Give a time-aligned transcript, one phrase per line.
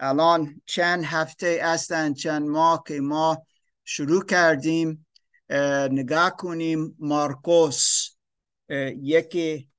[0.00, 3.46] الان چند هفته هستن چند ماه که ما
[3.84, 5.06] شروع کردیم
[5.90, 6.96] نگاه کنیم.
[6.98, 8.10] مارکوس
[9.02, 9.70] یکی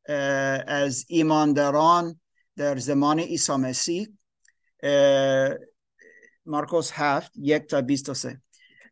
[0.68, 2.20] از ایمانداران
[2.56, 4.08] در زمان عیسی مسیح.
[6.46, 8.42] مارکوس هفت یک تا بیست و سه.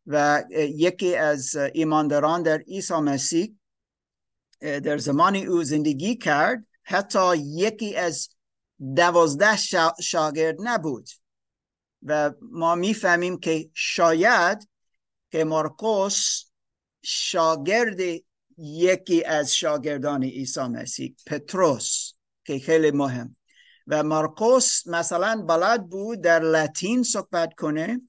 [0.07, 3.55] و یکی از ایمانداران در عیسی مسیح
[4.61, 6.65] در زمان او زندگی کرد.
[6.83, 8.29] حتی یکی از
[8.95, 9.57] دوازده
[10.01, 11.09] شاگرد نبود.
[12.03, 14.69] و ما می‌فهمیم که شاید
[15.31, 16.43] که مارکوس
[17.01, 17.99] شاگرد
[18.57, 22.13] یکی از شاگردان عیسی مسیح پتروس
[22.45, 23.35] که خیلی مهم.
[23.87, 28.01] و مارکوس مثلا بلد بود در لاتین صحبت کنه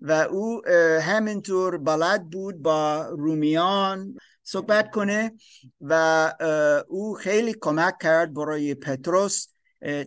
[0.00, 0.62] و او
[1.00, 5.32] همینطور بلد بود با رومیان صحبت کنه
[5.80, 6.32] و
[6.88, 9.46] او خیلی کمک کرد برای پتروس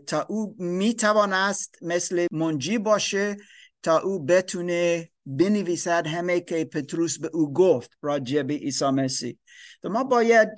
[0.08, 3.38] تا او می‌توانست مثل منجی باشه
[3.84, 9.38] تا او بتونه بنویسد همه که پتروس به او گفت راجع به عیسی مسیح.
[9.82, 10.50] تو ما باید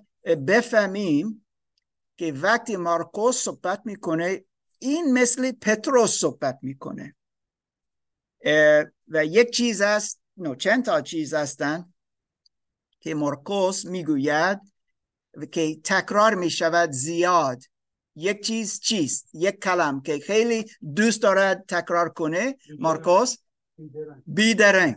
[0.47, 1.45] بفهمیم
[2.17, 4.43] که وقتی مارکوس صحبت می‌کنه
[4.79, 7.15] این مثل پتروس صحبت می‌کنه.
[9.07, 11.93] و یک چیز است نو چند تا چیز هستن
[12.99, 14.59] که مارکوس می‌گوید
[15.51, 17.63] که تکرار می‌شود زیاد.
[18.15, 22.55] یک چیز چیست؟ یک کلم که خیلی دوست دارد تکرار کنه.
[22.79, 23.37] مارکوس؟
[24.27, 24.95] بیدرنگ.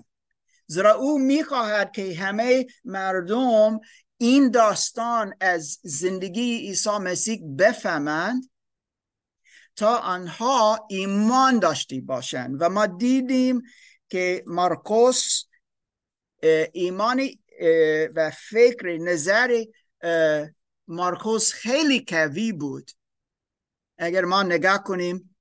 [0.66, 3.80] زیرا او می‌خواهد که همه مردم
[4.18, 8.50] این داستان از زندگی عیسی مسیح بفهمند
[9.76, 12.56] تا آنها ایمان داشتی باشند.
[12.60, 13.62] و ما دیدیم
[14.08, 15.44] که مارکوس
[16.72, 17.40] ایمانی
[18.14, 19.64] و فکر نظر
[20.88, 22.90] مارکوس خیلی قوی بود.
[23.98, 25.36] اگر ما نگاه کنیم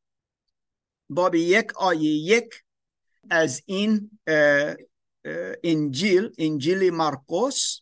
[1.10, 2.64] باب یک آیه یک
[3.30, 4.20] از این
[5.64, 7.80] انجیل انجیل مارکوس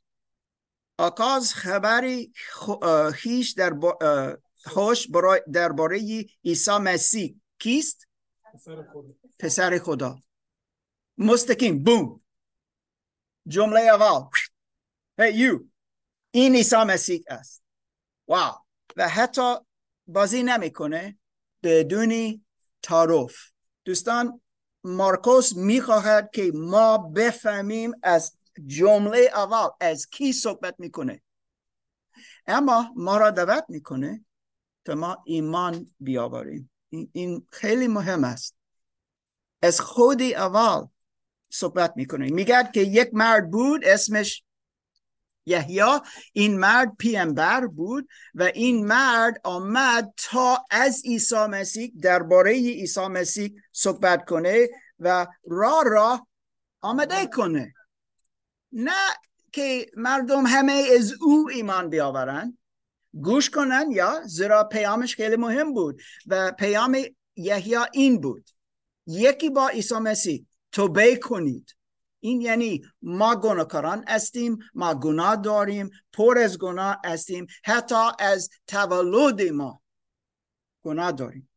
[0.98, 2.34] آکاز خبری
[3.14, 3.74] خیش در
[4.66, 5.08] خوش
[5.52, 8.08] درباره عیسی مسیح کیست؟
[9.40, 10.20] پسر خدا.
[11.18, 11.84] مستقیم.
[11.84, 12.22] بوم.
[13.48, 14.30] جمله اول.
[15.22, 15.64] Hey you.
[16.32, 17.64] این عیسی مسیح است.
[18.28, 18.56] واو
[18.98, 19.56] و حتی
[20.08, 21.18] بازی نمی‌کنه.
[21.64, 22.44] بدون
[22.82, 23.36] تعارف.
[23.86, 24.42] دوستان
[24.84, 31.22] مارکوس می‌خواهد که ما بفهمیم از جمله اول از کی صحبت می‌کنه.
[32.48, 34.26] اما ما را دعوت می‌کنه
[34.86, 36.72] تا ما ایمان بیاوریم.
[37.12, 38.56] این خیلی مهم است.
[39.62, 40.88] از خود اول
[41.50, 42.30] صحبت می‌کنه.
[42.30, 44.44] میگه که یک مرد بود اسمش
[45.46, 46.00] یحیی
[46.34, 53.52] این مرد پیامبر بود و این مرد آمد تا از عیسی مسیح درباره عیسی مسیح
[53.72, 56.28] صحبت کنه و راه راه
[56.82, 57.74] آمده کنه.
[58.72, 58.92] نه
[59.52, 62.58] که مردم همه از او ایمان بیاورند.
[63.22, 66.98] گوش کنن یا؟ زیرا پیامش خیلی مهم بود و پیام
[67.36, 68.50] یحیی این بود.
[69.08, 71.76] یکی با عیسی مسیح توبه کنید.
[72.24, 79.42] این یعنی ما گناهکاران هستیم ما گناه داریم پر از گناه هستیم حتی از تولد
[79.42, 79.82] ما
[80.82, 81.50] گناه داریم.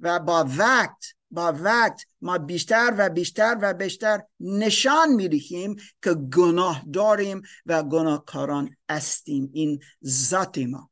[0.00, 6.84] و با وقت با وقت ما بیشتر و بیشتر و بیشتر نشان می‌دهیم که گناه
[6.92, 10.90] داریم و گناهکاران هستیم این ذات ما.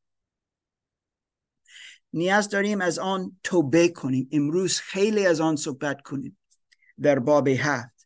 [2.13, 4.29] نیاز داریم از آن توبه کنیم.
[4.33, 6.39] امروز خیلی از آن صحبت کنیم.
[7.03, 8.02] در باب هفت.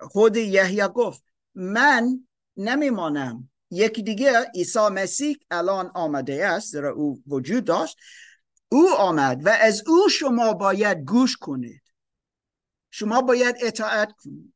[0.00, 1.22] خود یحیی گفت
[1.54, 2.26] من
[2.56, 3.50] نمیمانم.
[3.70, 7.96] یکی دیگه عیسی مسیح الان آمده است زیرا او وجود داشت.
[8.68, 11.82] او آمد و از او شما باید گوش کنید.
[12.90, 14.54] شما باید اطاعت کنید.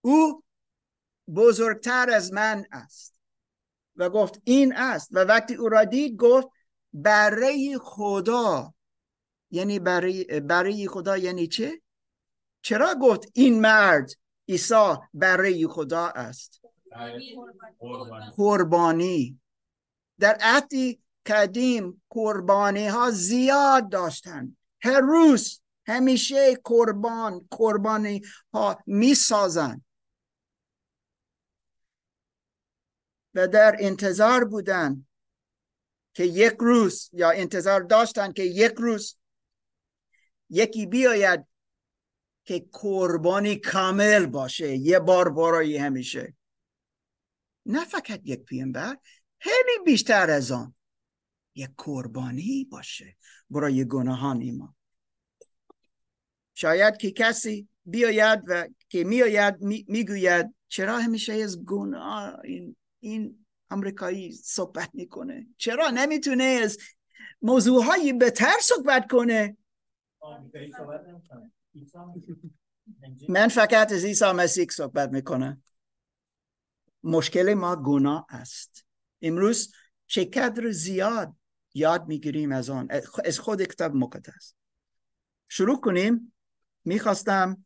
[0.00, 0.42] او
[1.34, 3.20] بزرگتر از من است.
[3.96, 5.08] و گفت این است.
[5.12, 6.48] و وقتی او را دید گفت
[6.92, 8.74] برای خدا.
[9.50, 11.82] یعنی برای, برای خدا یعنی چه؟
[12.62, 14.10] چرا گفت این مرد
[14.48, 16.60] عیسی برای خدا است؟
[18.36, 19.40] قربانی.
[20.18, 20.70] در عهد
[21.26, 28.22] قدیم قربانی ها زیاد داشتن هر روز همیشه قربان قربانی
[28.52, 29.84] ها می سازن
[33.34, 35.06] و در انتظار بودن
[36.14, 39.16] که یک روز یا انتظار داشتن که یک روز
[40.50, 41.46] یکی بیاید
[42.44, 44.76] که قربانی کامل باشه.
[44.76, 46.34] یه بار برای همیشه.
[47.66, 48.96] نه فقط یک پیامبر
[49.38, 50.74] خیلی بیشتر از آن.
[51.54, 53.16] یک قربانی باشه.
[53.50, 54.74] برای گناهان ما
[56.54, 64.32] شاید که کسی بیاید و که میآید می‌گوید چرا همیشه از گناه این این امریکایی
[64.32, 66.78] صحبت می‌کنه؟ چرا نمی‌تونه از
[67.42, 69.56] موضوع های بهتر صحبت کنه؟
[73.28, 75.62] من فقط از عیسی مسیح صحبت می‌کنم.
[77.02, 78.86] مشکل ما گناه است.
[79.22, 79.74] امروز
[80.06, 81.36] چقدر زیاد
[81.74, 82.88] یاد می‌گیریم از آن.
[83.24, 84.54] از خود کتاب مقدس.
[85.48, 86.34] شروع کنیم.
[86.84, 87.64] می‌خواستم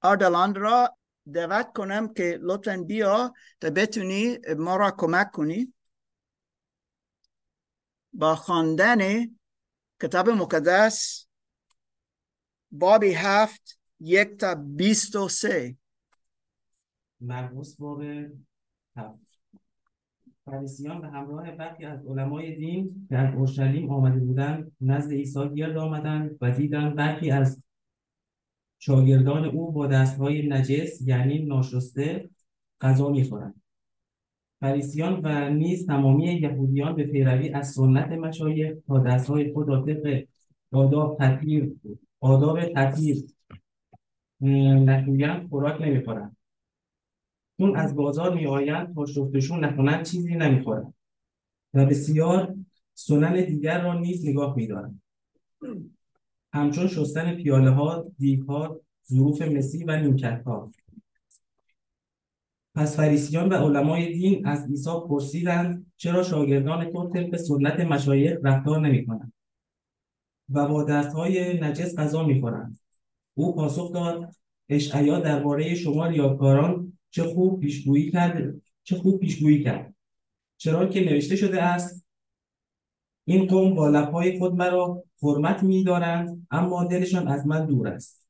[0.00, 0.96] آردلان را
[1.32, 5.74] دعوت کنم که لطفا بیا تا بتونی ما را کمک کنی.
[8.12, 9.30] با خواندن
[10.02, 11.23] کتاب مقدس
[12.74, 15.76] بابی هفت یک تا بیست و سه.
[17.20, 18.02] مرموز باب
[18.96, 19.38] هفت.
[20.44, 24.72] فریسیان به همراه برخی از علمای دین از اورشلیم آمده بودند.
[24.80, 27.64] نزد عیسی گرد آمدند و دیدند برخی از
[28.78, 32.30] شاگردان او با دستهای نجس یعنی ناشسته
[32.80, 33.62] غذا می‌خورند.
[34.60, 40.24] فریسیان و نیز تمامی یهودیان به پیروی از سنت مشایخ تا دستهای خود را طبق
[40.72, 41.76] آداب تطهیر
[42.24, 43.24] آداب تطهیر
[44.40, 46.36] نشویند خوراک نمی‌خورند
[47.58, 50.94] چون از بازار میآیند تا شفتشون نکنند چیزی نمی‌خورند
[51.74, 52.54] و بسیار
[52.94, 55.02] سنن دیگر را نیز نگاه میدارند
[56.52, 60.70] همچون شستن پیاله ها دیگ ها ظروف مسی و نیمکت ها.
[62.74, 68.80] پس فریسیان و علمای دین از عیسی پرسیدند چرا شاگردان تو طبق سنت مشایخ رفتار
[68.80, 69.32] نمی کنند
[70.48, 72.78] و با دستهای نجس غذا می کنند
[73.34, 74.34] او پاسخ داد
[74.68, 79.94] اشعیا درباره شما ریاکاران چه خوب پیشگویی کرد چه خوب پیشگویی کرد.
[80.56, 82.06] چرا که نوشته شده است
[83.24, 88.24] این قوم با لبهای خود مرا حرمت می‌دارند اما دلشان از من دور است.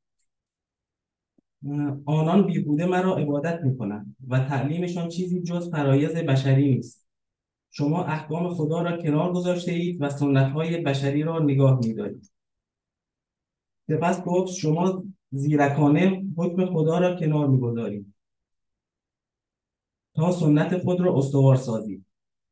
[2.05, 7.04] آنان بیهوده مرا عبادت می‌کنند و تعلیمشان چیزی جز فرایز بشری نیست.
[7.77, 12.33] شما احکام خدا را کنار گذاشته اید و سنت های بشری را نگاه میدارید.
[13.89, 18.15] سپس گفت شما زیرکانه حکم خدا را کنار می‌گذارید.
[20.15, 22.05] تا سنت خود را استوار سازید.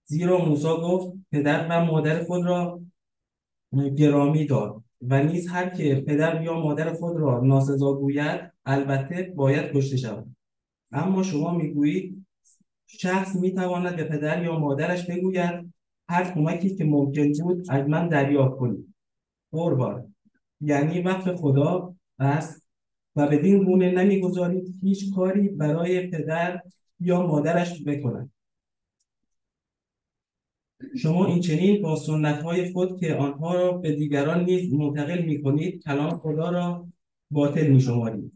[0.04, 2.80] زیرا موسی گفت پدر و مادر خود را
[3.96, 9.72] گرامی دار و نیز هر که پدر یا مادر خود را ناسزا گوید البته باید
[9.72, 10.36] کشته شود.
[10.92, 12.21] اما شما می‌گویید
[12.98, 15.72] شخص می‌تواند به پدر یا مادرش بگوید
[16.08, 18.94] هر کمکی که ممکن بود از من دریافت کنید
[19.52, 20.14] قربان.
[20.60, 22.66] یعنی وقت خدا است
[23.16, 26.62] و بدین گونه نمی‌گذارید هیچ کاری برای پدر
[27.00, 28.30] یا مادرش بکند.
[30.96, 35.42] شما این چنین با سنت های خود که آنها را به دیگران نیز منتقل می
[35.42, 36.88] کنید کلام خدا را
[37.30, 38.32] باطل می شمارید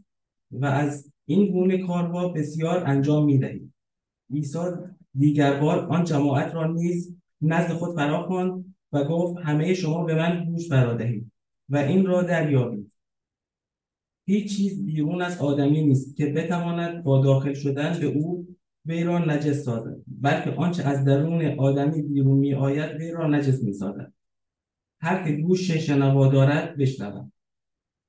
[0.50, 3.75] و از این گونه کارها بسیار انجام می دهید
[4.30, 4.58] عیسی
[5.14, 8.62] دیگر بار آن جماعت را نیز نزد خود فرا
[8.92, 11.32] و گفت همه شما به من گوش فرا دهید
[11.68, 12.92] و این را دریابید.
[14.26, 18.46] هیچ چیز بیرون از آدمی نیست که بتواند با داخل شدن به او
[18.86, 23.62] وی را نجس سازد بلکه آنچه از درون آدمی بیرون می آید وی را نجس
[23.62, 24.12] می سازد
[25.00, 27.32] هر که گوش شنوا دارد بشنود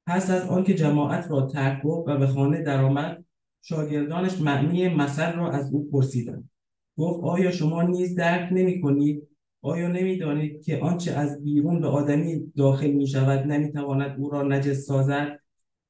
[0.08, 3.26] پس از آنکه جماعت را ترک و به خانه درآمد
[3.62, 6.50] شاگردانش معنی مثل را از او پرسیدند
[6.98, 9.28] گفت آیا شما نیز درک نمی کنید
[9.62, 14.44] آیا نمی‌دانید که آنچه از بیرون به آدمی داخل می شود نمی تواند او را
[14.44, 15.40] نجس سازد؟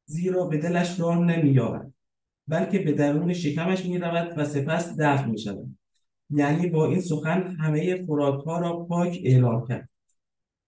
[0.05, 1.91] زیرا به دلش نمی یابد
[2.47, 5.77] بلکه به درون شکمش می رود و سپس دفع می شود
[6.29, 9.89] یعنی با این سخن همه خوراک ها را پاک اعلام کرد.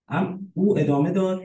[0.08, 1.42] ام او ادامه داد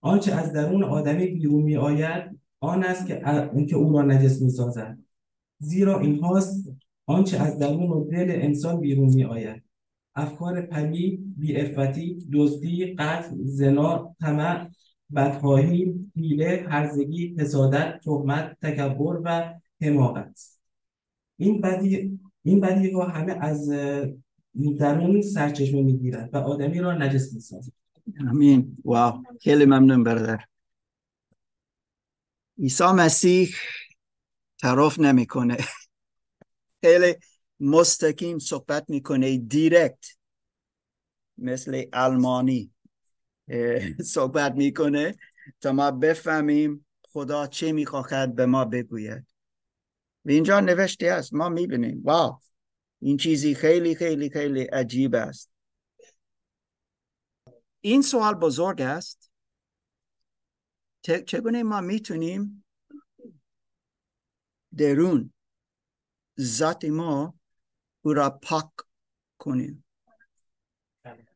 [0.00, 3.22] آنچه از درون آدمی بیرون می آید آن است که
[3.68, 4.98] که او را نجس می سازد
[5.58, 6.72] زیرا اینهاست
[7.06, 9.62] آنچه از درون و دل انسان بیرون می آید
[10.14, 14.70] افکار پلید بیعفتی دزدی قتل زنا طمع
[15.14, 20.58] بدخواهی حیله هرزگی حسادت تهمت تکبر و حماقت.
[21.36, 23.70] این بدی این بدی ها همه از
[24.78, 27.72] درون سرچشمه می‌گیرد و آدمی را نجس می‌سازد.
[28.28, 29.22] امین واو.
[29.40, 30.38] خیلی ممنون برادر.
[32.58, 33.54] عیسی مسیح
[34.58, 35.56] تعارف نمی‌کنه.
[36.84, 37.14] خیلی
[37.60, 40.06] مستقیم صحبت می‌کنه دیرکت
[41.38, 42.70] مثل آلمانی
[44.04, 45.14] صحبت می‌کنه
[45.60, 49.26] تا ما بفهمیم خدا چه می‌خواهد به ما بگوید.
[50.24, 52.38] و اینجا نوشته است ما می‌بینیم واو
[53.00, 55.50] این چیزی خیلی خیلی خیلی عجیب است.
[57.80, 59.30] این سوال بزرگ است.
[61.04, 62.64] چگونه ما می‌تونیم
[64.76, 65.32] درون
[66.40, 67.34] ذات ما
[68.02, 68.70] او را پاک
[69.38, 69.84] کنیم؟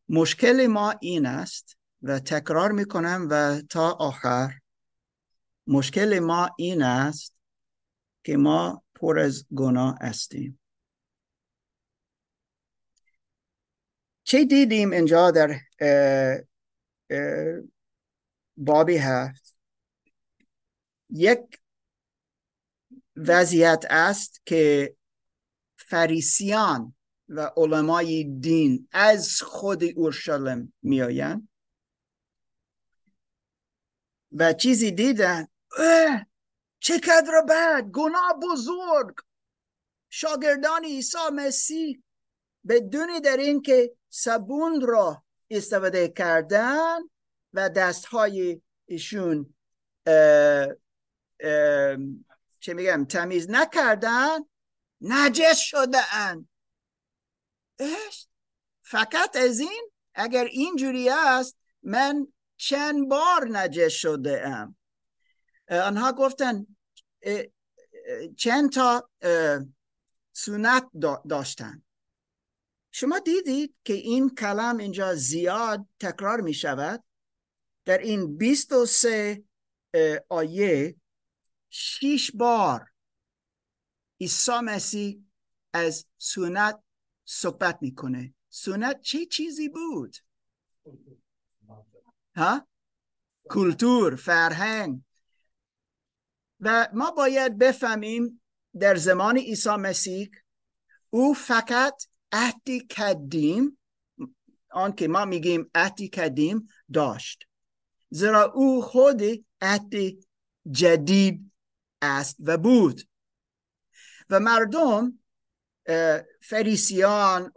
[0.09, 4.61] مشکل ما این است و تکرار می‌کنم و تا آخر
[5.67, 7.35] مشکل ما این است
[8.25, 10.61] که ما پر از گناه هستیم.
[14.23, 15.61] چه دیدیم اینجا در
[18.57, 19.58] بابی هفت؟
[21.11, 21.61] یک
[23.17, 24.95] وضعیت است که
[25.77, 26.95] فریسیان
[27.29, 31.49] و علمای دین از خود اورشلیم میآیند.
[34.33, 35.47] و چیزی دیدن
[36.81, 39.15] چه کدر بد گناه بزرگ.
[40.11, 42.03] شاگردان عیسی مسیح
[42.69, 46.99] بدونی در این که سبون را استفاده کردن
[47.53, 49.55] و دستهای ایشون
[52.61, 54.39] چه میگم تمیز نکردن
[55.01, 56.49] نجس شده اند
[58.83, 62.27] فقط از این اگر اینجوری است من
[62.57, 64.77] چند بار نجس شده ام
[65.71, 66.67] آنها گفتن
[68.37, 69.11] چند تا
[70.33, 70.91] سنت
[71.29, 71.83] داشتن
[72.91, 77.05] شما دیدید که این کلام اینجا زیاد تکرار می شود
[77.85, 79.43] در این 23
[80.29, 80.97] آیه
[81.71, 82.91] شیش بار
[84.21, 85.25] عیسی مسیح
[85.73, 86.83] از سنت
[87.25, 88.35] صحبت می‌کنه.
[88.49, 90.17] سنت چه چیزی بود؟
[92.37, 92.69] ها؟
[93.51, 95.03] کلتور فرهنگ.
[96.61, 98.43] و ما باید بفهمیم
[98.81, 100.31] در زمان عیسی مسیح
[101.11, 103.79] او فقط عهدی قدیم
[104.71, 107.45] آن که ما میگیم عهدی قدیم داشت.
[108.11, 109.23] زیرا او خود
[109.61, 109.95] عهد
[110.71, 111.53] جدید
[112.03, 113.03] است و بود.
[114.31, 115.19] و مردم
[116.43, 117.53] فریسیان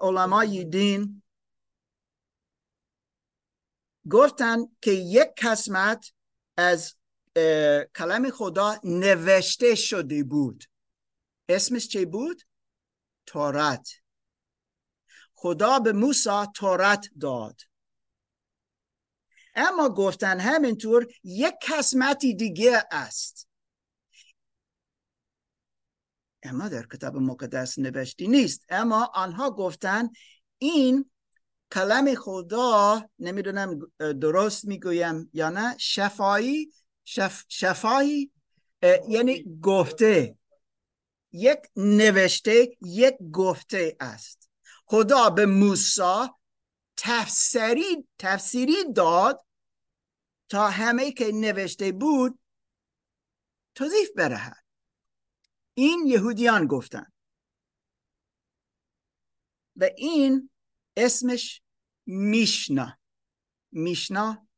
[0.00, 1.22] علمای دین
[4.10, 6.12] گفتن که یک قسمت
[6.56, 6.96] از
[7.96, 10.64] کلام خدا نوشته شده بود.
[11.48, 12.42] اسمش چه بود؟
[13.26, 13.90] تورات.
[15.34, 17.60] خدا به موسی تورات داد.
[19.54, 23.48] اما گفتن همینطور یک قسمتی دیگه است.
[26.42, 28.64] اما در کتاب مقدس نوشتی نیست.
[28.68, 30.08] اما آنها گفتن
[30.58, 31.10] این
[31.72, 36.72] کلام خدا نمی‌دونم درست می‌گویم یا نه شفایی
[37.04, 38.30] شف شفایی
[39.08, 40.36] یعنی گفته.
[41.32, 44.50] یک نوشته یک گفته است.
[44.86, 46.28] خدا به موسی
[47.02, 49.46] تفسیری تفسیری داد
[50.48, 52.38] تا همه که نوشته بود
[53.74, 54.64] توضیف برهد.
[55.74, 57.12] این یهودیان گفتن.
[59.76, 60.50] و این
[60.96, 61.62] اسمش
[62.06, 62.98] میشنا.
[63.72, 64.48] میشنا.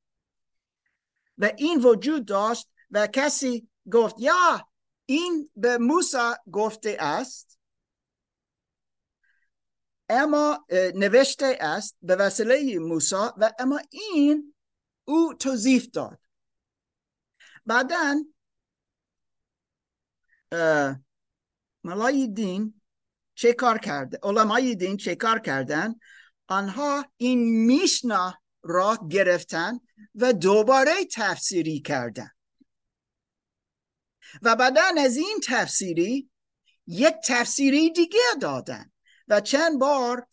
[1.38, 4.68] و این وجود داشت و کسی گفت یا
[5.06, 7.58] این به موسی گفته است؟
[10.08, 14.54] اما نوشته است به وسیله موسی و اما این
[15.04, 16.18] او توضیف داد.
[17.66, 18.24] بعدا
[21.84, 22.80] ملای دین
[23.34, 25.94] چه کار کرده؟ علمای دین چه کار کردن؟
[26.46, 29.80] آنها این میشنا را گرفتن
[30.14, 32.30] و دوباره تفسیری کردن.
[34.42, 36.30] و بعدا از این تفسیری
[36.86, 38.91] یک تفسیری دیگه دادن.
[39.32, 40.26] و چند بار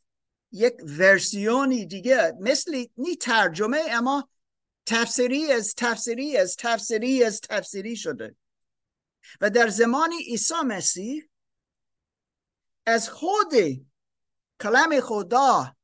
[0.51, 4.29] یک ورسیونی دیگه مثل نی ترجمه اما
[4.85, 8.35] تفسیری از تفسیری از تفسیری از تفسیری شده.
[9.41, 11.29] و در زمان عیسی مسیح
[12.85, 13.53] از خود
[14.61, 15.75] کلام خدا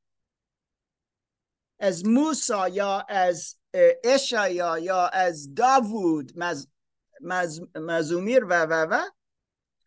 [1.78, 3.56] از موسی یا از
[4.04, 6.66] اشعیا یا از داوود مز
[7.74, 9.10] مزومیر و و و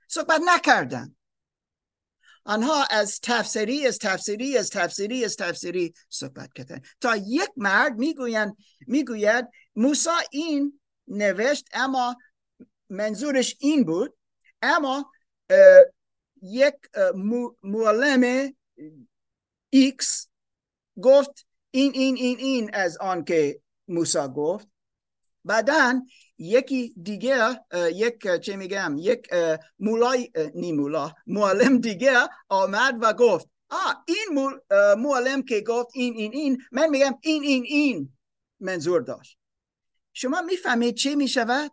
[0.08, 1.16] صحبت نکردن.
[2.46, 8.58] آنها از تفسیری از تفسیری از تفسیری از تفسیری صحبت کردن تا یک مرد می‌گویند
[8.88, 12.18] می‌گوید موسی این نوشت اما
[12.90, 14.18] منظورش این بود
[14.62, 15.12] اما
[16.42, 16.76] یک
[17.64, 18.54] معلم
[19.70, 20.28] ایکس
[21.02, 24.69] گفت این این این این از آن که موسی گفت
[25.50, 26.02] بعدا
[26.38, 29.28] یکی دیگه یک چه میگم یک
[29.80, 32.18] مولای نی مولا معلم دیگه
[32.50, 34.60] آمد و گفت آه این
[34.98, 38.18] معلم که گفت این این این من میگم این این این
[38.60, 39.38] منظور داشت.
[40.14, 41.72] شما می‌فهمید چی می‌شود؟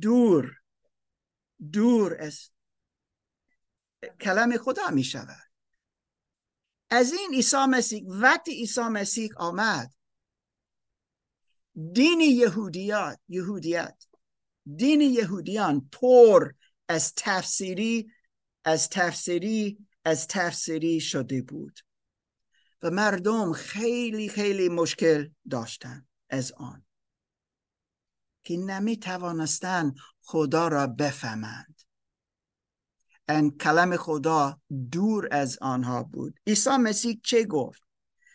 [0.00, 0.56] دور
[1.72, 2.50] دور از
[4.20, 5.50] کلام خدا می شود
[6.90, 9.99] از این عیسی مسیح وقتی عیسی مسیح آمد
[11.92, 14.04] دین یهودیات یهودیت
[14.76, 16.52] دین یهودیان پر
[16.88, 18.12] از تفسیری
[18.64, 21.80] از تفسیری از تفسیری شده بود.
[22.82, 26.84] و مردم خیلی خیلی مشکل داشتن از آن.
[28.42, 31.80] که نمی توانستن خدا را بفهمند.
[33.28, 34.60] ان کلم خدا
[34.92, 36.40] دور از آنها بود.
[36.46, 37.82] عیسی مسیح چه گفت؟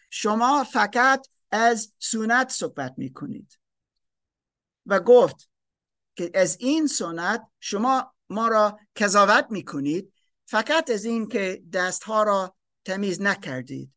[0.09, 3.59] شما فقط از سنت صحبت می کنید
[4.85, 5.49] و گفت
[6.15, 10.13] که از این سنت شما ما را کذاوت می کنید
[10.45, 13.93] فقط از این که دستها را تمیز نکردید.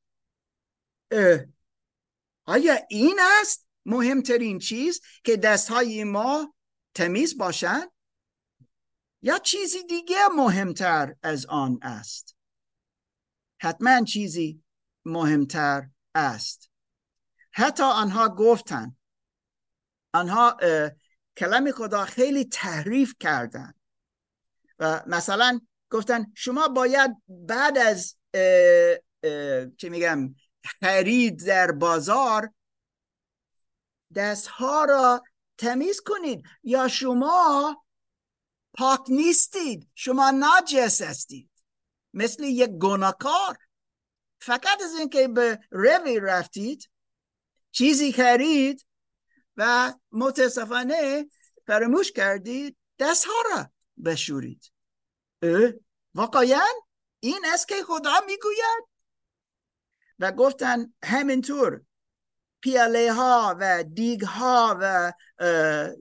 [2.45, 6.55] آیا این است مهمترین چیز که دستهای ما
[6.95, 7.91] تمیز باشند؟
[9.23, 12.37] یا چیزی دیگه مهمتر از آن است؟
[13.61, 14.63] حتما چیزی
[15.05, 16.68] مهمتر است.
[17.59, 18.97] حتی آنها گفتن
[20.13, 20.57] آنها
[21.37, 23.75] کلام خدا خیلی تحریف کردن
[24.79, 25.61] و مثلا
[25.91, 28.17] گفتن شما باید بعد از
[29.77, 30.35] چه میگم
[30.81, 32.55] خرید در بازار
[34.15, 35.23] دستها را
[35.59, 37.85] تمیز کنید یا شما
[38.75, 41.51] پاک نیستید شما ناجس هستید.
[42.15, 43.59] مثل یک گناهکار.
[44.41, 46.91] فقط از اینکه به روی رفتید
[47.79, 48.87] چیزی خرید
[49.57, 51.27] و متاسفانه
[51.67, 53.71] فراموش کردید دست ها را
[54.05, 54.73] بشورید.
[56.15, 56.67] واقعا؟
[57.21, 58.85] این است که خدا می‌گوید.
[60.19, 61.81] و گفتن همینطور
[62.61, 65.13] پیاله ها و دیگ ها و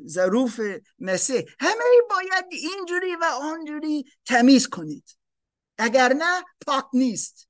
[0.08, 0.62] ظروف
[1.00, 5.18] مسیح همه باید اینجوری و آنجوری تمیز کنید.
[5.78, 7.50] اگر نه پاک نیست.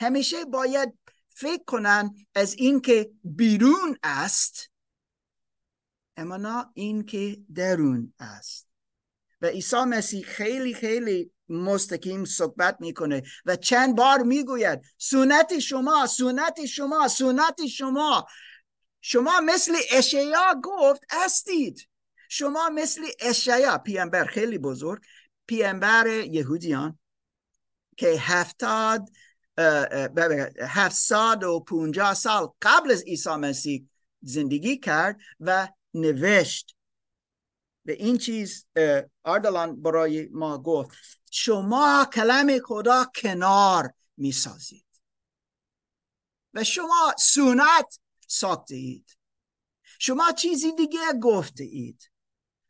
[0.00, 0.98] همیشه باید
[1.36, 4.70] فکر کنن از اینکه بیرون است
[6.16, 8.68] اما نه اینکه درون است.
[9.40, 16.66] و عیسی مسیح خیلی خیلی مستقیم صحبت می‌کنه و چند بار می‌گوید سنت شما سنت
[16.66, 18.26] شما سنت شما.
[19.00, 21.88] شما مثل اشیا گفت استید
[22.28, 25.02] شما مثل اشیا پیامبر خیلی بزرگ
[25.46, 26.98] پیامبر یهودیان
[27.96, 29.08] که هفتاد
[30.60, 33.88] هفتصد و پونجا سال قبل از عیسی مسیح
[34.20, 36.76] زندگی کرد و نوشت
[37.84, 38.66] به این چیز
[39.24, 44.86] اردلان برای ما گفت شما کلم خدا کنار می سازید
[46.54, 49.16] و شما سنت ساخته اید
[49.98, 52.10] شما چیزی دیگه گفته اید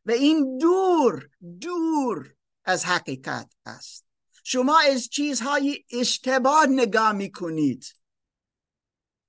[0.07, 1.29] و این دور
[1.61, 4.06] دور از حقیقت است.
[4.49, 7.85] شما از چیزهای اشتباه نگاه می کنید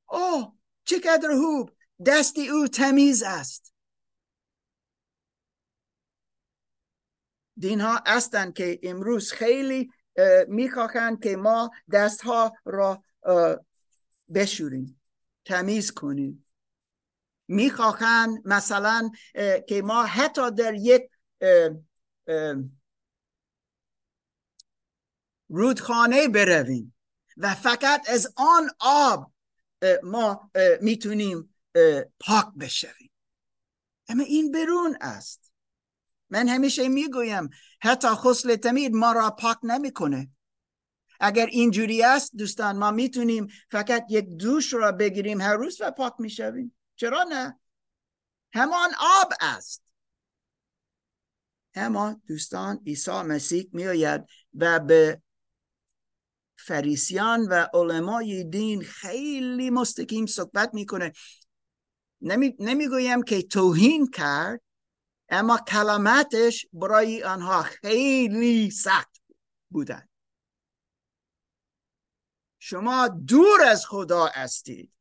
[0.10, 0.54] اوه
[0.84, 1.72] چقدر خوب!
[2.06, 3.74] دست او تمیز است.
[7.58, 9.92] دین ها هستند که امروز خیلی
[10.48, 13.04] می‌خواهند که ما دست ها را
[14.34, 15.02] بشوریم
[15.46, 16.46] تمیز کنیم.
[17.48, 19.12] می‌خواهند مثلا
[19.68, 21.10] که ما حتی در یک
[25.50, 26.96] رودخانه برویم.
[27.38, 29.32] و فقط از آن آب
[30.04, 31.56] ما می‌تونیم
[32.20, 33.12] پاک بشویم.
[34.08, 35.52] اما این برون است.
[36.30, 37.50] من همیشه می‌گویم
[37.82, 40.30] حتی خسل تمید ما را پاک نمی‌کنه.
[41.20, 46.14] اگر اینجوری است دوستان ما می‌تونیم فقط یک دوش را بگیریم هر روز و پاک
[46.20, 46.76] می‌شویم.
[46.96, 47.60] چرا نه؟
[48.54, 49.84] همان آب است.
[51.74, 54.22] اما دوستان عیسی مسیح میآید
[54.54, 55.22] و به
[56.58, 61.12] فریسیان و علمای دین خیلی مستقیم صحبت می‌کنه.
[62.22, 64.62] نمی، نمی‌گویم که توهین کرد
[65.30, 69.22] اما کلماتش برای آنها خیلی سخت
[69.70, 70.08] بودن.
[72.60, 74.92] شما دور از خدا هستید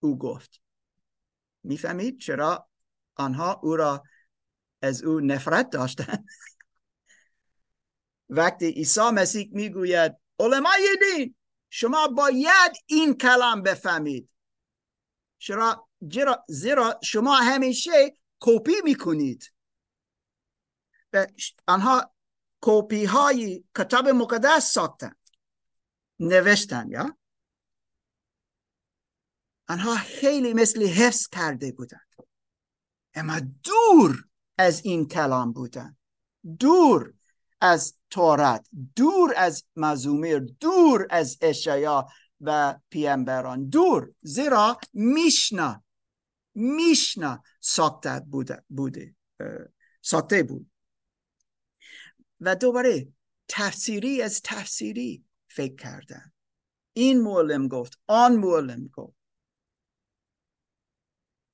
[0.00, 0.60] او گفت.
[1.62, 2.68] می‌فهمید چرا
[3.14, 4.02] آنها او را
[4.82, 6.24] از او نفرت داشتن؟
[8.28, 11.34] وقتی عیسی مسیح می‌گوید علمای دین.
[11.70, 14.30] شما باید این کلام بفهمید.
[15.38, 15.88] چرا؟
[16.48, 19.52] زیرا شما همیشه کپی می‌کنید.
[21.66, 22.14] آنها
[22.62, 25.16] کپی های کتاب مقدس ساختن.
[26.20, 27.18] نوشتن یا؟
[29.68, 32.14] آنها خیلی مثل حفظ کرده بودند
[33.14, 34.24] اما دور
[34.58, 35.96] از این کلام بودن.
[36.60, 37.14] دور
[37.60, 38.66] از تورات
[38.96, 42.08] دور از مزومیر دور از اشیا
[42.40, 43.68] و پیامبران.
[43.68, 45.84] دور زیرا میشنا
[46.54, 49.14] میشنا ساخته بوده, بوده
[50.02, 50.70] ساخته بود.
[52.40, 53.08] و دوباره
[53.48, 56.32] تفسیری از تفسیری فکر کردن.
[56.92, 59.16] این معلم گفت آن معلم گفت.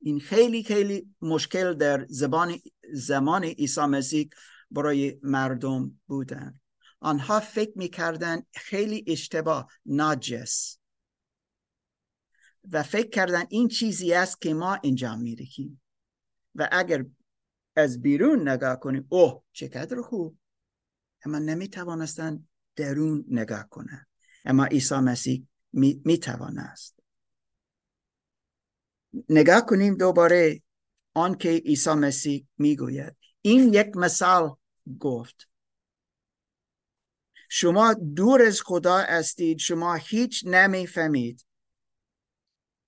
[0.01, 2.59] این خیلی خیلی مشکل در زبان
[2.93, 4.29] زمان عیسی مسیح
[4.73, 6.61] برای مردم بودن.
[7.01, 10.79] آنها فکر می‌کردن خیلی اشتباه ناجس.
[12.71, 15.83] و فکر کردن این چیزی است که ما انجام می‌دهیم.
[16.55, 17.05] و اگر
[17.77, 20.39] از بیرون نگاه کنیم اوه چقدر خوب!
[21.25, 24.07] اما نمی‌توانستن درون نگاه کنن
[24.45, 27.01] اما عیسی مسیح می, می توانست
[29.29, 30.63] نگاه کنیم دوباره
[31.15, 33.17] آن که عیسی مسیح می‌گوید.
[33.43, 34.57] این یک مثال
[35.01, 35.49] گفت.
[37.49, 41.47] شما دور از خدا استید شما هیچ نمی‌فهمید.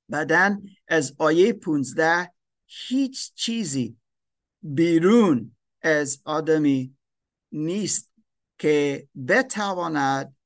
[0.09, 2.33] بعدا از آیه 15
[2.67, 3.97] هیچ چیزی
[4.63, 6.97] بیرون از آدمی
[7.53, 8.13] نیست
[8.59, 10.37] که بتواند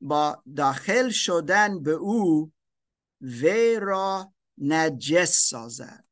[0.00, 2.52] با داخل شدن به او
[3.20, 6.04] وی را نجس سازد.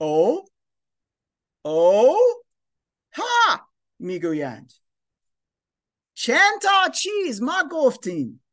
[0.00, 0.44] او؟
[1.64, 2.43] او؟
[3.14, 4.72] ها می‌گویند.
[6.14, 8.44] چند تا چیز ما گفتیم.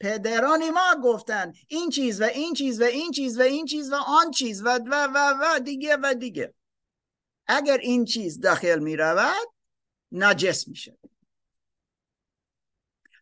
[0.00, 3.94] پدران ما گفتن این چیز و این چیز و این چیز و این چیز و
[3.94, 6.54] آن چیز و و و, و دیگه و دیگه.
[7.46, 9.48] اگر این چیز داخل می رود
[10.12, 10.98] نجس میشه.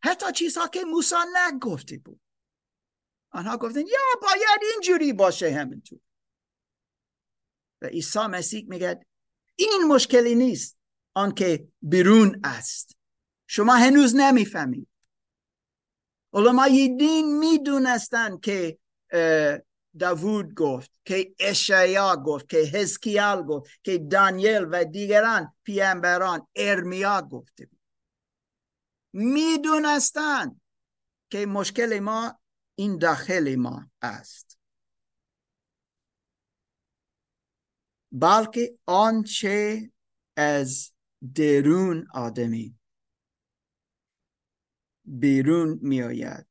[0.02, 2.20] حتی چیزها که موسی نگفته بود.
[3.30, 6.00] آنها گفتن یا باید اینجوری باشه همینطور.
[7.82, 9.06] و عیسی مسیح میگه
[9.56, 10.76] این مشکلی نیست.
[11.14, 12.96] آنکه بیرون است.
[13.46, 14.88] شما هنوز نمی‌فهمید.
[16.32, 18.78] علمای دین می‌دونستند که
[19.98, 27.68] داوود گفت که اشعیا گفت که حزکیال گفت که دانیل و دیگران پیامبران ارمیا گفته
[29.12, 30.60] می‌دونستند
[31.30, 32.38] که مشکل ما
[32.74, 34.55] این داخل ما است.
[38.20, 39.90] بلکه آنچه
[40.37, 40.92] از
[41.35, 42.79] درون آدمی
[45.05, 46.46] بیرون میآید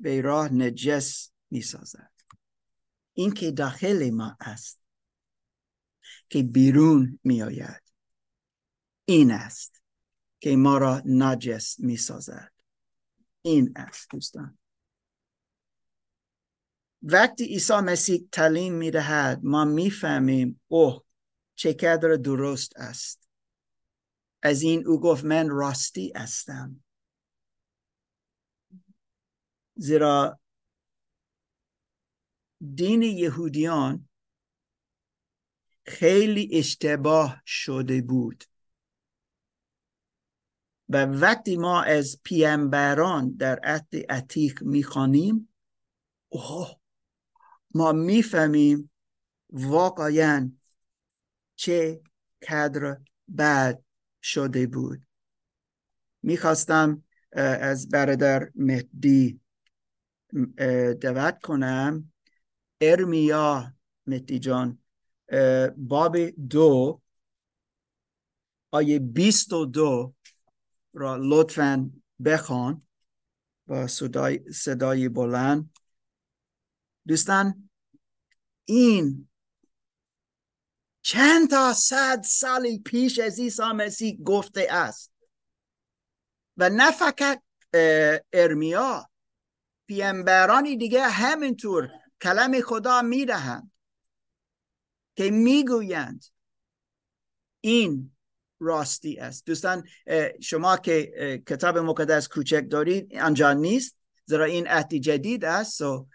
[0.00, 2.12] به راه نجس می سازد
[3.14, 4.80] این که داخل ما است
[6.28, 7.82] که بیرون می آید
[9.04, 9.82] این است
[10.40, 12.52] که ما را نجس می سازد
[13.42, 14.57] این است دوستان.
[17.02, 21.04] وقتی عیسی مسیح تعلیم می دهد ما می‌فهمیم اوه
[21.54, 23.28] چقدر درست است.
[24.42, 26.84] از این او گفت من راستی هستم.
[29.74, 30.40] زیرا
[32.74, 34.08] دین یهودیان
[35.86, 38.44] خیلی اشتباه شده بود.
[40.88, 45.54] و وقتی ما از پیامبران در عهد عتیق می‌خوانیم
[46.28, 46.77] اوه
[47.78, 48.90] ما می‌فهمیم
[49.50, 50.52] واقعا
[51.56, 52.00] چه
[52.48, 52.98] کدر
[53.38, 53.82] بد
[54.22, 55.02] شده بود.
[56.22, 59.40] می‌خواستم از برادر مهدی
[61.00, 62.12] دعوت کنم.
[62.80, 63.74] ارمیا
[64.06, 64.78] مهدی جان
[65.76, 67.00] باب دو
[68.70, 70.14] آیه بیست و دو
[70.92, 71.90] را لطفا
[72.24, 72.86] بخوان
[73.66, 75.70] با صدای, صدای بلند.
[77.06, 77.67] دوستان
[78.70, 79.28] این
[81.02, 85.12] چند تا صد سالی پیش از عیسی مسیح گفته است.
[86.56, 87.42] و نه فقط
[88.32, 89.10] ارمیا
[89.86, 91.90] پیامبرانی دیگه همینطور
[92.22, 93.72] کلم خدا می‌دهند
[95.16, 96.24] که می‌گویند
[97.60, 98.16] این
[98.60, 99.46] راستی است.
[99.46, 99.88] دوستان
[100.40, 105.80] شما که کتاب مقدس کوچک دارید آنجا نیست زیرا این عهد جدید است.
[105.80, 106.08] و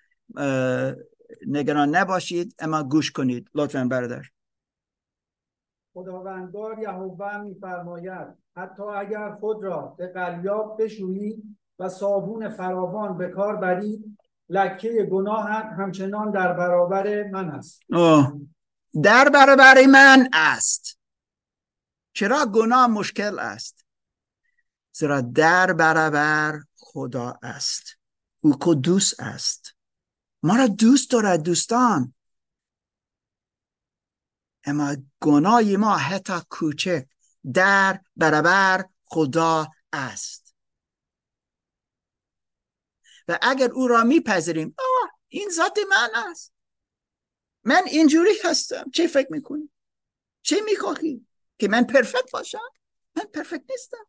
[1.47, 3.49] نگران نباشید اما گوش کنید.
[3.55, 4.23] لطفا برادر.
[5.93, 13.55] خداوندگار یهوه میفرماید حتی اگر خود را به قلیاب بشویید و صابون فراوان به کار
[13.55, 14.17] برید
[14.49, 17.81] لکه گناه همچنان در برابر من است.
[19.03, 20.99] در برابر من است.
[22.13, 23.85] چرا گناه مشکل است؟
[24.91, 27.83] زیرا در برابر خدا است.
[28.41, 29.62] او قدوس است.
[30.43, 32.13] ما را دوست دارد دوستان.
[34.65, 37.07] اما گناه ما حتی کوچک
[37.53, 40.55] در برابر خدا است.
[43.27, 46.53] و اگر او را میپذیریم آه این ذات من است.
[47.63, 48.89] من اینجوری هستم.
[48.93, 49.69] چه فکر می‌کنی؟
[50.41, 51.27] چه می‌خواهی؟
[51.59, 52.69] که من پرفکت باشم؟
[53.15, 54.07] من پرفکت نیستم.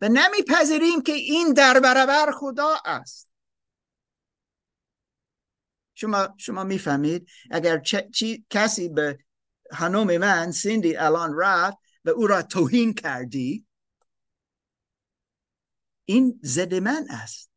[0.00, 3.30] و نمیپذیریم که این در برابر خدا است.
[5.98, 7.78] شما شما می‌فهمید؟ اگر
[8.12, 9.18] چی، کسی به
[9.72, 13.66] خانم من سیندی الان رفت و او را توهین کردی
[16.04, 17.50] این زد من است.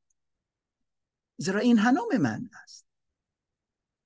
[1.38, 2.86] زیرا این خانم من است.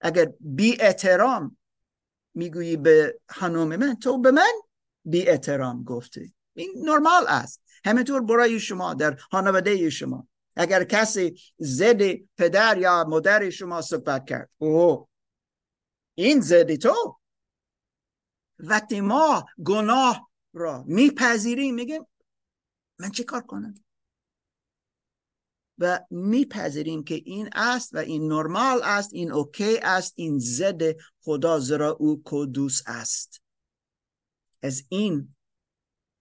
[0.02, 1.58] اگر بی احترام
[2.34, 4.52] می‌گویی به خانم من تو به من
[5.06, 6.34] بی احترام گفتی.
[6.54, 7.62] این نرمال است.
[7.86, 10.28] همینطور برای شما در خانواده شما.
[10.56, 12.02] اگر کسی زد
[12.38, 15.08] پدر یا مادر شما صحبت کرد او
[16.16, 17.20] این زدی تو؟
[18.60, 22.08] وقتی ما گناه را میپذیریم میگیم
[23.00, 23.84] من چه کار کنم؟
[25.78, 30.82] و میپذیریم که این است و این نرمال است این اوکی است این زد
[31.22, 33.42] خدا زرا او کدوس است.
[34.62, 35.36] از این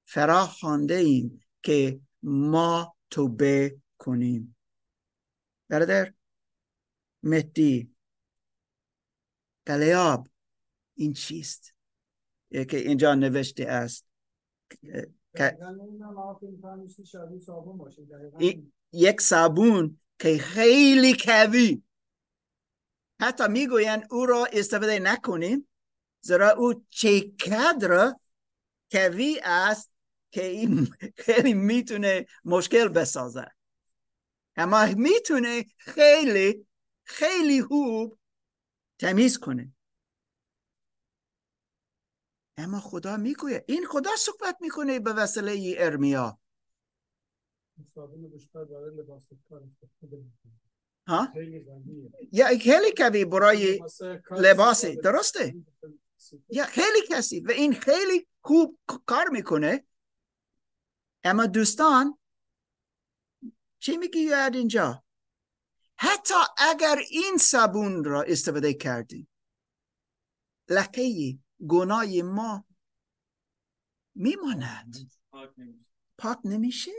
[0.05, 4.57] فرا خانده ایم که ما توبه کنیم.
[5.69, 6.13] برادر
[7.23, 7.95] مهدی
[9.67, 10.29] قلیاب
[10.95, 11.75] این چیست؟
[12.51, 14.07] که اینجا نوشته است.
[18.93, 21.83] یک صابون که خیلی کوی
[23.21, 25.69] حتی می‌گوین او را استفاده نکنیم
[26.21, 28.15] زیرا او چقدر
[28.93, 29.91] کوی است
[30.31, 30.89] که این
[31.25, 33.47] خیلی می‌تونه مشکل بسازه
[34.57, 36.67] اما می‌تونه خیلی
[37.05, 38.19] خیلی خوب
[38.99, 39.73] تمیز کنه.
[42.57, 46.39] اما خدا می‌گوید این خدا صحبت می‌کنه به وسیله ارمیا.
[51.07, 51.29] ها؟
[52.33, 53.81] یا خیلی کبی برای
[54.31, 55.55] لباسی درسته.
[56.49, 57.41] یا خیلی کسی.
[57.41, 59.87] و این خیلی خوب کار می‌کنه.
[61.25, 62.19] اما دوستان
[63.83, 65.05] چی میگی یاد اینجا؟
[65.97, 69.29] حتی اگر این صابون را استفاده کردی
[70.69, 72.65] لکه گناه ما
[74.15, 74.95] میماند.
[76.19, 76.91] پاک نمیشه.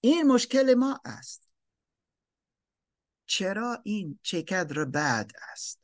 [0.00, 1.52] این مشکل ما است.
[3.26, 5.80] چرا این چقدر بد است؟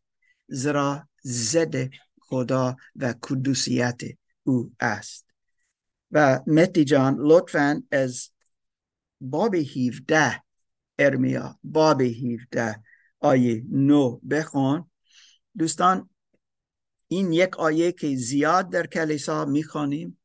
[0.47, 4.01] زیرا زد خدا و کدوسیت
[4.43, 5.27] او است.
[6.11, 8.34] و متی جان لطفا از
[9.31, 10.43] باب 17
[10.99, 12.83] ارمیا باب 17
[13.21, 14.91] آیه نو بخون.
[15.59, 16.11] دوستان
[17.09, 20.21] این یک آیه که زیاد در کلیسا می‌خوانیم.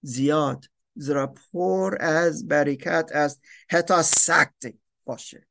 [0.00, 3.42] زیاد زیرا پر از برکت است.
[3.70, 5.46] حتی سکتی باشه.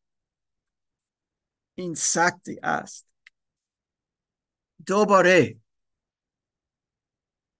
[1.75, 3.07] این سکتی است.
[4.85, 5.59] دوباره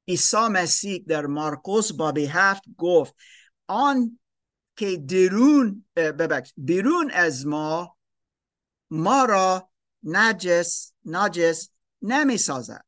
[0.07, 3.15] عیسی مسیح در مارکوس باب هفت گفت
[3.67, 4.19] آن
[4.75, 7.97] که درون ببخش بیرون از ما
[8.91, 9.69] ما را
[10.03, 11.69] نجس نجس
[12.01, 12.85] نمی سازد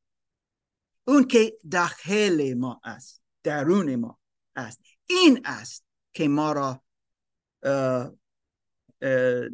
[1.08, 4.20] اون که داخل ما است درون ما
[4.56, 4.82] است.
[5.10, 6.84] این است که ما را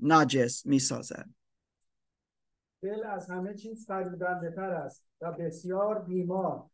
[0.02, 1.30] نجس می سازد
[2.82, 6.70] دل از همه چیز فریبنده تر است و بسیار بیمار.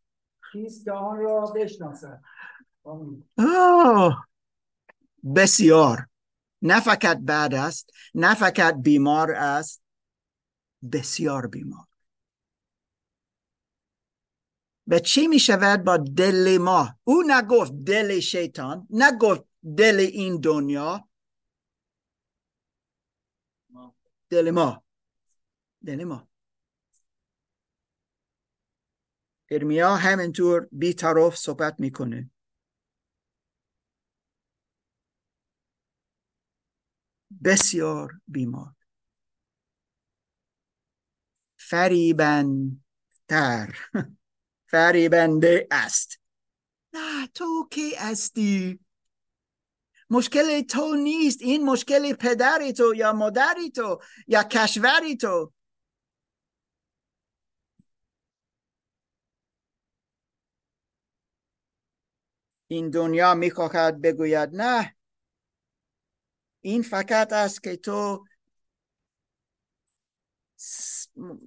[0.51, 2.21] کیست که آن را بشناسد.
[5.35, 6.09] بسیار.
[6.61, 9.81] نه فقط بد است نه فقط بیمار است
[10.91, 11.85] بسیار بیمار.
[14.87, 19.43] و چی می شود با دل ما؟ او نگفت دل شیطان نگفت
[19.77, 21.09] دل این دنیا.
[24.29, 24.83] دل ما.
[25.85, 26.27] دل ما.
[29.51, 32.29] ارمیا همینطور بیطرف صحبت می‌کنه.
[37.43, 38.73] بسیار بیمار.
[41.57, 42.79] فریبندتر
[44.71, 46.19] فریبنده است.
[46.93, 48.79] نه تو کی هستی؟
[50.09, 51.41] مشکل تو نیست.
[51.41, 55.53] این مشکل پدری تو یا مادری تو یا کشوری تو.
[62.67, 64.98] این دنیا می‌خواهد بگوید نه.
[66.61, 68.25] این فقط است که تو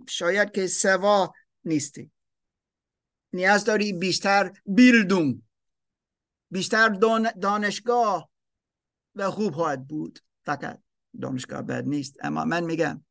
[0.08, 1.32] شاید که سوا
[1.64, 2.10] نیستی.
[3.32, 5.42] نیاز داری بیشتر بیلدون
[6.50, 6.88] بیشتر
[7.40, 8.30] دانشگاه
[9.14, 10.18] و خوب خواهد بود.
[10.44, 10.82] فقط
[11.20, 12.16] دانشگاه بد نیست.
[12.24, 13.04] اما من میگم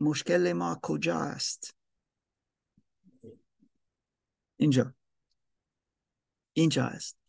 [0.00, 1.76] مشکل ما کجا است؟
[4.56, 4.94] اینجا.
[6.52, 7.21] اینجا است.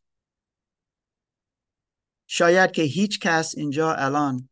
[2.35, 4.49] شاید که هیچ کس اینجا الان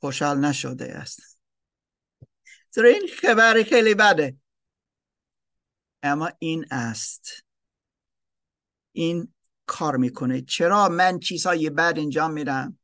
[0.00, 1.40] خوشحال نشده است.
[2.70, 4.36] زیرا این خبر خیلی بده.
[6.02, 7.44] اما این است.
[8.92, 9.34] این
[9.66, 10.42] کار می‌کنه.
[10.42, 12.78] چرا من چیزهای بد انجام میدم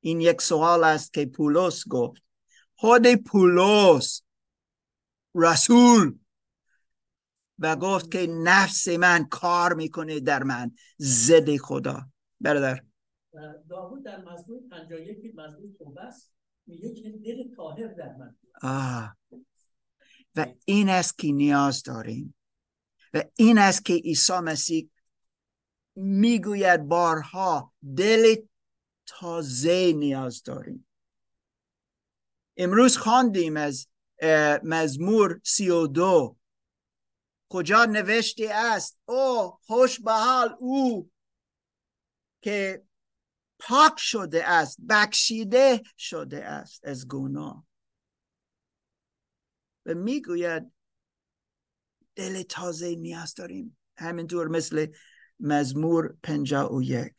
[0.00, 2.22] این یک سوال است که پولس گفت.
[2.74, 4.22] خود پولس
[5.34, 6.18] رسول
[7.58, 10.74] و گفت که نفس من کار می‌کنه در من.
[10.98, 12.10] زد خدا.
[12.40, 12.87] برادر
[13.68, 16.32] داوود در مزمور 51 مزمور توبه است
[16.66, 19.16] میگه که دل طاهر در من آه.
[20.36, 22.34] و این است که نیاز داریم.
[23.14, 24.90] و این است که عیسی مسیح
[25.96, 28.34] می‌گوید بارها دل
[29.06, 30.86] تازه نیاز داریم.
[32.56, 33.86] امروز خواندیم از
[34.62, 36.36] مزمور سی و دو.
[37.48, 41.10] کجا نوشته است؟ او خوش به حال او
[42.40, 42.87] که
[43.58, 47.66] پاک شده است بخشیده شده است از گناه.
[49.86, 50.72] و می‌گوید
[52.16, 53.78] دل تازه نیاز داریم.
[53.96, 54.86] همینطور مثل
[55.40, 57.12] مزمور پنجا و یک.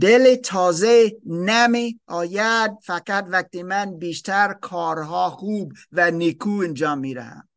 [0.00, 7.48] دل تازه نمی آید فقط وقتی من بیشتر کارها خوب و نیکو انجام میرم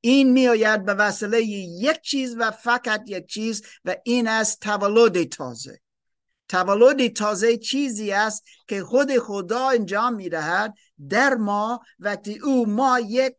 [0.00, 5.24] این می آید به وسیله یک چیز و فقط یک چیز و این است تولد
[5.24, 5.80] تازه.
[6.48, 10.74] تولد تازه چیزی است که خود خدا انجام می دهد
[11.08, 13.36] در ما وقتی او ما یک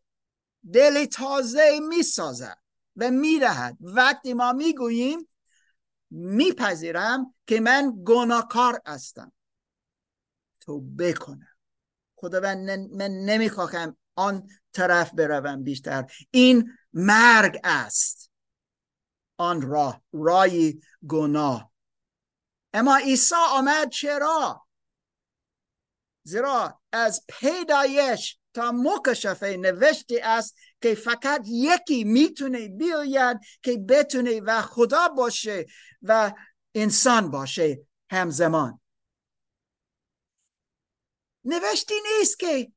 [0.72, 2.58] دل تازه می سازد
[2.96, 5.28] و می دهد وقتی ما می گوییم
[6.10, 9.32] میپذیرم که من گناهکار هستم.
[10.60, 11.46] تو بکنم.
[12.16, 16.12] خداوند من نمی‌خواهم آن طرف بروم بیشتر.
[16.30, 18.30] این مرگ است.
[19.36, 21.69] آن راه رای گناه.
[22.72, 24.66] اما عیسی آمد چرا؟
[26.22, 34.62] زیرا از پیدایش تا مکشفه نوشته است که فقط یکی می‌تونه بیاید که بتونه و
[34.62, 35.66] خدا باشه
[36.02, 36.32] و
[36.74, 38.80] انسان باشه همزمان.
[41.44, 42.72] نوشتی نیست که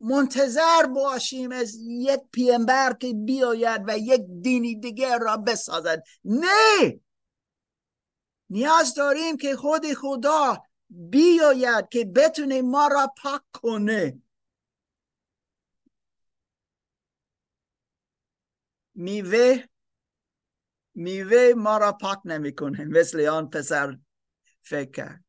[0.00, 6.02] منتظر باشیم از یک پیامبر که بیاید و یک دینی دیگر را بسازد.
[6.24, 7.00] نه!
[8.52, 14.22] نیاز داریم که خود خدا بیاید که بتونه ما را پاک کنه.
[18.94, 19.64] میوه
[20.94, 22.84] میوه ما را پاک نمی‌کنه.
[22.84, 23.98] مثل آن پسر
[24.60, 25.24] فکر کرد.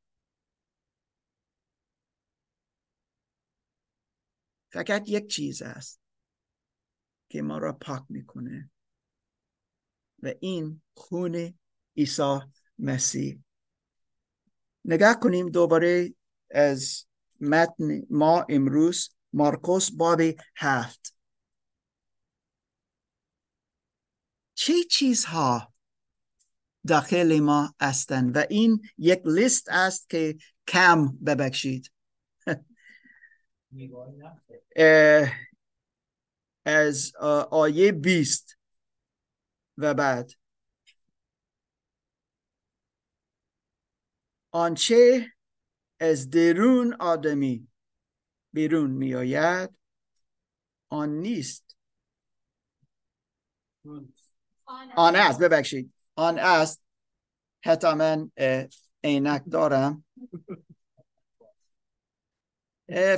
[4.71, 6.01] فقط یک چیز است
[7.29, 8.71] که ما را پاک می‌کنه
[10.23, 11.59] و این خون
[11.97, 12.39] عیسی
[12.79, 13.39] مسیح
[14.85, 16.13] نگاه کنیم دوباره
[16.51, 17.05] از
[17.39, 20.21] متن ما امروز مارکوس باب
[20.55, 21.17] هفت.
[24.53, 25.73] چه چیزها
[26.87, 31.91] داخل ما هستند و این یک لیست است که کم ببخشید.
[36.65, 37.15] از
[37.51, 38.57] آیه بیست
[39.77, 40.31] و بعد.
[44.55, 45.31] آنچه
[45.99, 47.67] از درون آدمی
[48.53, 49.69] بیرون می آید
[50.89, 51.77] آن نیست.
[54.95, 55.93] آن است ببخشید.
[56.15, 56.81] آن است.
[57.65, 58.31] حتی من
[59.03, 60.05] عینک دارم.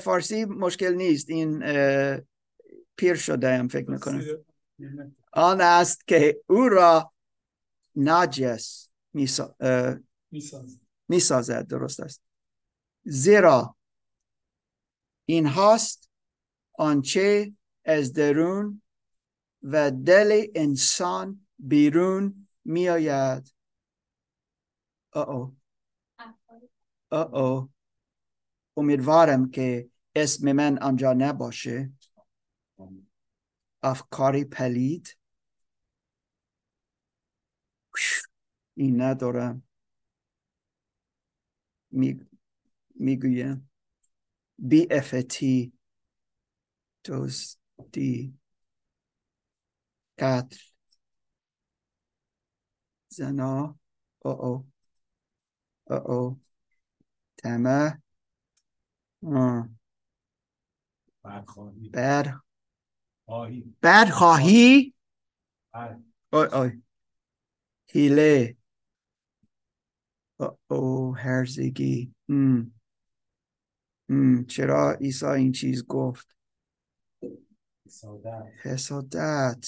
[0.01, 1.29] فارسی مشکل نیست.
[1.29, 1.59] این
[2.97, 4.21] پیر شده هم فکر می‌کنم.
[5.33, 7.13] آن است که او را
[7.95, 10.03] ناجس می‌سازد.
[11.67, 12.21] درست است.
[13.03, 13.75] زیرا
[15.25, 16.09] این هاست
[16.73, 17.53] آنچه
[17.85, 18.81] از درون
[19.63, 23.55] و دل انسان بیرون می آید
[25.15, 25.57] او
[27.11, 27.69] او
[28.77, 31.91] امیدوارم که اسم من آنجا نباشه.
[33.83, 35.17] افکاری پلید.
[38.77, 39.55] این ندارم.
[39.55, 39.64] می
[42.95, 43.69] می‌گویم.
[44.57, 45.73] بی افتی
[47.03, 48.39] دوستی
[50.19, 50.57] قتل
[53.07, 53.79] زنا.
[54.19, 54.65] او او.
[55.87, 56.41] او او.
[57.37, 58.01] تمه.
[61.23, 61.89] بدخواهی
[63.81, 64.93] بر خواهی.
[66.33, 66.81] اوی اوی
[67.89, 68.57] هیله.
[70.67, 72.13] او هرزگی.
[72.29, 72.73] ام.
[74.09, 74.45] ام.
[74.45, 76.35] چرا عیسی این چیز گفت؟
[77.85, 78.43] حسادت.
[78.61, 79.65] حسادت.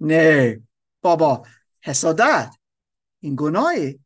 [0.00, 0.62] نه
[1.00, 1.42] بابا
[1.80, 2.54] حسادت.
[3.20, 4.00] این گناهی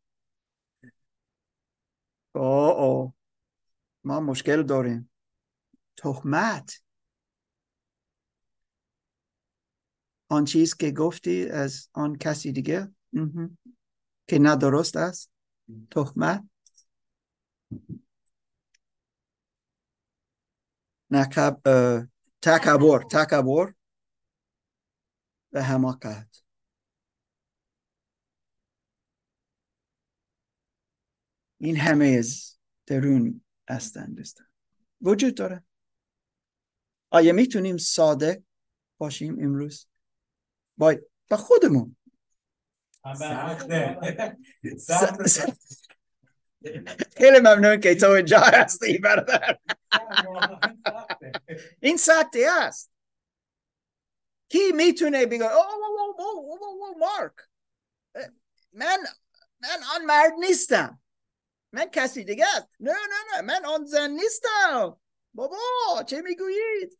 [2.32, 3.14] او او
[4.04, 5.10] ما مشکل داریم.
[5.96, 6.82] تهمت.
[10.28, 12.94] آن چیز که گفتی از آن کسی دیگه.
[14.28, 15.33] که ندرست است؟
[15.90, 16.44] تهمت.
[21.10, 21.60] نکب
[22.42, 23.72] تکبر تکبر.
[25.52, 26.42] و حماقت
[31.58, 34.50] این همه از درون هستند هستند.
[35.00, 35.64] وجود داره.
[37.10, 38.42] آیا می‌تونیم صادق
[38.98, 39.88] باشیم امروز؟
[40.76, 40.94] با
[41.30, 41.96] با خودمون.
[44.78, 45.56] سخته.
[47.16, 49.58] خیلی ممنون که تو اینجا هستی برادر.
[51.80, 52.90] این سختی است
[54.48, 57.34] کی می‌تونه بگه او او او او او او او مارک؟
[58.72, 58.98] من
[59.60, 61.00] من آن مرد نیستم.
[61.72, 62.68] من کسی دیگه است.
[62.80, 65.00] نه نه نه من آن زن نیستم.
[65.34, 65.56] بابا
[66.06, 66.98] چه می‌گویید؟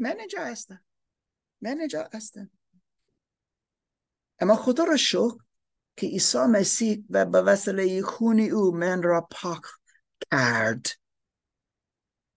[0.00, 0.84] من اینجا هستم
[1.60, 2.50] من اینجا هستم
[4.38, 5.36] اما خدا را شکر
[5.96, 9.62] که عیسی مسیح و به وسیله خون او من را پاک
[10.30, 10.86] کرد.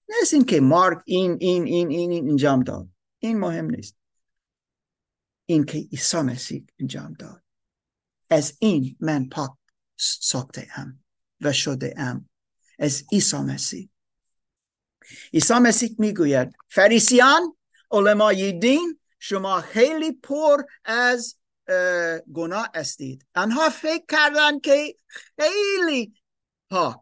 [0.09, 2.89] نه این که مارک این این این این, این انجام داد.
[3.20, 3.95] این مهم نیست.
[5.45, 7.43] این که عیسی مسیح انجام داد.
[8.30, 9.51] از این من پاک
[9.97, 11.03] ساخته ام
[11.41, 12.30] و شده ام.
[12.80, 13.89] از عیسی مسیح.
[15.34, 17.58] عیسی مسیح می‌گوید فریسیان
[17.91, 21.36] علمای دین شما خیلی پر از
[21.68, 24.95] اه، گناه استید آنها فکر کردند که
[25.39, 26.14] خیلی
[26.70, 26.99] پاک.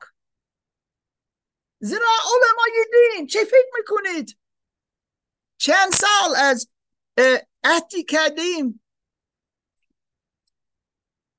[1.80, 4.38] زیرا علمای دین چه فکر می‌کنید؟
[5.58, 6.68] چند سال از
[7.18, 8.84] اه، عهد قدیم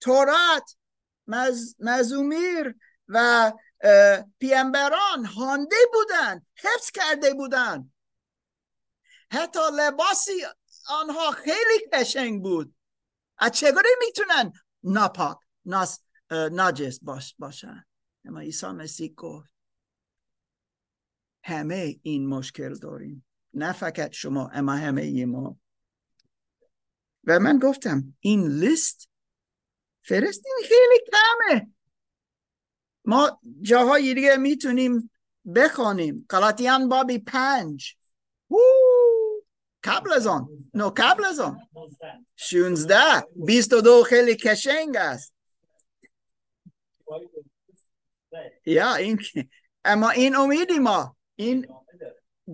[0.00, 0.76] تورات
[1.26, 2.74] مز، مزومیر
[3.08, 3.52] و
[4.38, 7.92] پیامبران خوانده بودن حفظ کرده بودن.
[9.30, 10.32] حتی لباسی
[10.88, 12.74] آنها خیلی قشنگ بود.
[13.38, 14.52] از چگونه می‌تونن
[14.82, 17.86] ناپاک ناس ناجس باش باشن؟
[18.24, 19.52] اما عیسی مسیح گفت
[21.44, 23.26] همه این مشکل داریم.
[23.54, 25.58] نه فقط شما اما همه ما.
[27.24, 29.08] و من گفتم این لیست
[30.02, 31.72] فرستیم خیلی کمه.
[33.04, 35.10] ما جاهای دیگه می‌تونیم
[35.54, 36.26] بخوانیم.
[36.30, 37.96] غلاطیان بابی پنج!
[39.84, 41.58] قبل از آن نو قبل از آن
[42.36, 43.26] شونزده.
[43.46, 45.34] بیست و دو خیلی کشنگ است.
[48.66, 49.20] یا این
[49.84, 51.16] اما این امیدی ما.
[51.36, 51.66] این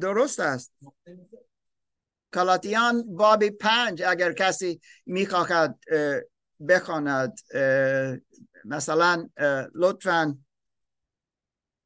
[0.01, 0.73] درست است.
[2.35, 4.03] کلاتیان باب پنج.
[4.03, 6.21] اگر کسی می‌خواهد اه،
[6.69, 7.39] بخواند
[8.69, 9.29] مثلا
[9.75, 10.39] لطفا.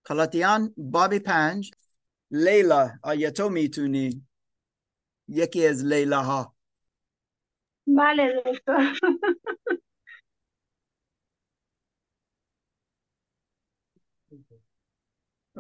[0.07, 1.71] کلاتیان باب پنج.
[2.31, 4.27] لیلا آیا تو می‌تونی؟
[5.29, 6.23] یکی از لیلا.
[6.23, 6.57] ها
[7.87, 8.43] بله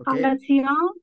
[0.06, 1.02] غلطیان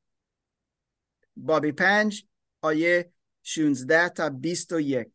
[1.35, 2.25] بابی پنج
[2.61, 3.13] آیه
[3.43, 5.07] 16 تا 21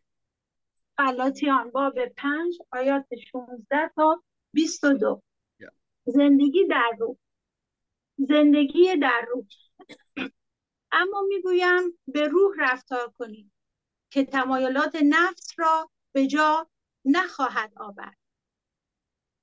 [0.98, 4.22] غلاطیان باب پنج آیات 16 تا
[4.54, 5.22] 22
[5.60, 5.72] Yeah.
[6.04, 7.16] زندگی در روح
[8.18, 9.46] زندگی در روح
[10.92, 13.52] اما می‌گویم به روح رفتار کنید
[14.10, 16.70] که تمایلات نفس را به جا
[17.04, 18.18] نخواهد آورد.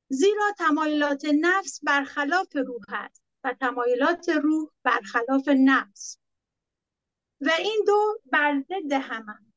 [0.10, 6.18] زیرا تمایلات نفس برخلاف روح است و تمایلات روح برخلاف نفس.
[7.42, 9.51] و این دو بر ضد همند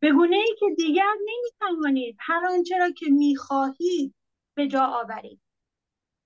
[0.00, 4.14] به گونه ای که دیگر نمی‌توانید هر آنچه را که می‌خواهید
[4.54, 5.40] به جا آورید.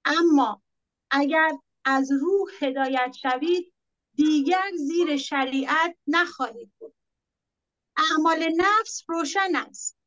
[0.04, 0.62] اما
[1.10, 1.50] اگر
[1.84, 3.72] از روح هدایت شوید
[4.14, 6.94] دیگر زیر شریعت نخواهید بود.
[7.96, 9.98] اعمال نفس روشن است.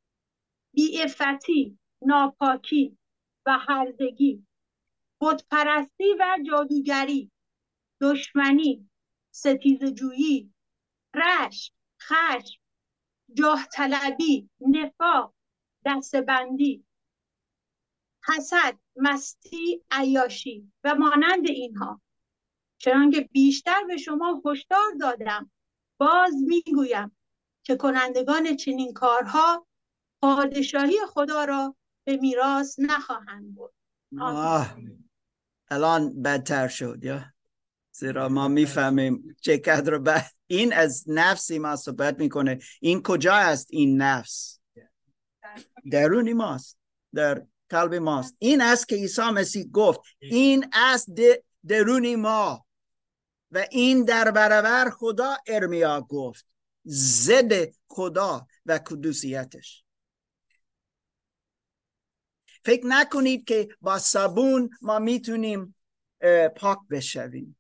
[0.73, 2.97] بیعفتی ناپاکی
[3.45, 4.47] و هرزگی
[5.21, 7.31] بتپرستی و جادوگری
[8.01, 8.89] دشمنی
[9.31, 10.53] ستیزجویی
[11.15, 12.62] رشک خشم
[13.33, 15.33] جاه طلبی نفاق
[15.85, 16.85] دستبندی
[18.27, 22.01] حسد مستی عیاشی و مانند اینها.
[22.77, 25.51] چنانکه بیشتر به شما هشدار دادم
[25.97, 27.17] باز می‌گویم
[27.63, 29.67] که کنندگان چنین کارها
[30.21, 31.75] پادشاهی خدا را
[32.05, 33.73] به میراث نخواهند برد.
[35.69, 37.32] الان بدتر شد یا؟
[37.95, 42.59] زیرا ما می‌فهمیم چه قدر بد این از نفسی ما صحبت می‌کنه.
[42.81, 44.59] این کجا است این نفس؟
[45.91, 46.77] درونی ماست
[47.13, 48.35] در قلب ماست.
[48.39, 51.07] این است که عیسی مسیح گفت این است
[51.67, 52.65] درونی ما.
[53.51, 56.45] و این در برابر خدا ارمیا گفت
[56.87, 59.83] ضد خدا و قدوسیتش.
[62.65, 65.75] فکر نکنید که با صابون ما می‌تونیم
[66.55, 67.57] پاک بشویم.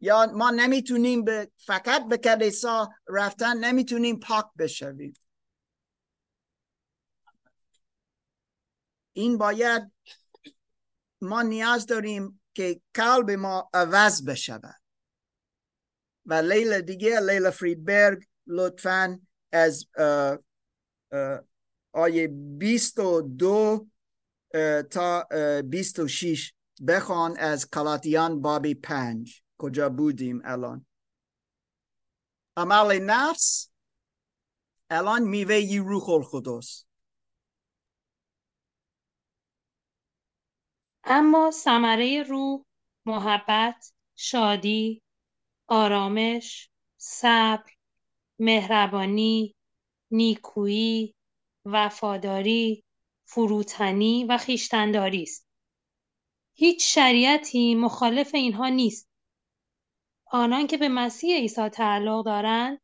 [0.00, 5.12] یا ما نمی‌تونیم به فقط به کلیسا رفتن نمی‌تونیم پاک بشویم.
[9.12, 9.92] این باید
[11.20, 14.82] ما نیاز داریم که قلب ما عوض بشود.
[16.26, 19.20] و لیل دیگه لیل فریدبرگ لطفا
[19.52, 19.86] از
[21.92, 22.28] آیه
[22.58, 23.86] بیست و دو
[24.90, 25.28] تا
[25.64, 26.54] بیست و شیش
[26.88, 29.42] بخوان از کلاتیان بابی پنج.
[29.58, 30.86] کجا بودیم الان؟
[32.56, 33.70] عمل نفس
[34.90, 36.84] الان میوه روح القدس.
[41.04, 42.64] اما ثمره روح
[43.06, 45.02] محبت شادی
[45.68, 47.72] آرامش صبر
[48.38, 49.54] مهربانی
[50.10, 51.14] نیکویی
[51.64, 52.84] وفاداری
[53.24, 55.51] فروتنی و خیشتنداری است.
[56.62, 59.08] هیچ شریعتی مخالف اینها نیست.
[60.26, 62.80] آنان که به مسیح عیسی تعلق دارند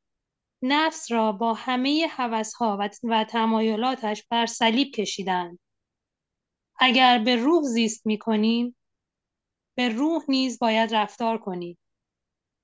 [0.62, 5.58] نفس را با همه هوسها و تمایلاتش بر صلیب کشیدند.
[6.78, 8.76] اگر به روح زیست می کنیم
[9.76, 11.78] به روح نیز باید رفتار کنیم.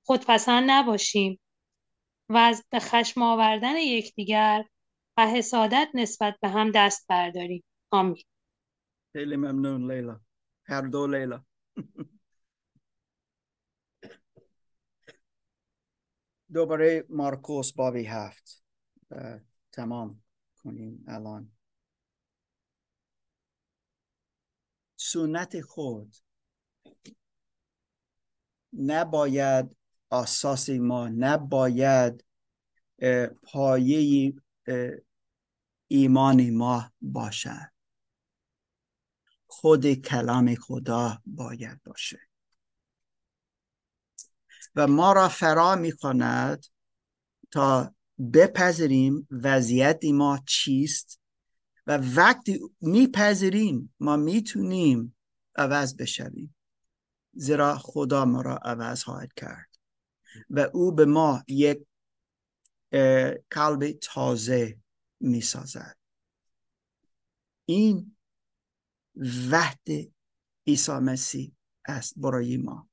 [0.06, 1.40] خودپسند نباشیم
[2.28, 4.64] و از به خشم آوردن یکدیگر
[5.16, 7.64] و حسادت نسبت به هم دست برداریم.
[7.90, 8.24] آمین.
[9.12, 10.23] خیلی ممنون لیلا.
[10.64, 11.44] هر دو لیلا.
[16.54, 18.64] دوباره مارکوس بابی هفت.
[19.72, 20.22] تمام
[20.62, 21.52] کنیم الان.
[24.96, 26.16] سنت خود.
[28.72, 29.76] نباید
[30.10, 32.24] اساس ما نباید
[33.42, 34.32] پایه
[35.88, 37.73] ایمان ما باشد.
[39.64, 42.20] خود کلام خدا باید باشه.
[44.74, 46.66] و ما را فرا می کند
[47.50, 47.94] تا
[48.34, 51.20] بپذیریم وضعیت ما چیست
[51.86, 55.16] و وقتی میپذیریم ما می‌تونیم
[55.56, 56.56] عوض بشویم
[57.32, 59.68] زیرا خدا ما را عوض خواهد کرد
[60.50, 61.86] و او به ما یک
[63.50, 64.78] قلب تازه
[65.20, 65.96] می‌سازد.
[67.64, 68.16] این
[69.50, 69.88] وحد
[70.66, 71.52] عیسی مسیح
[71.84, 72.88] است برای ما.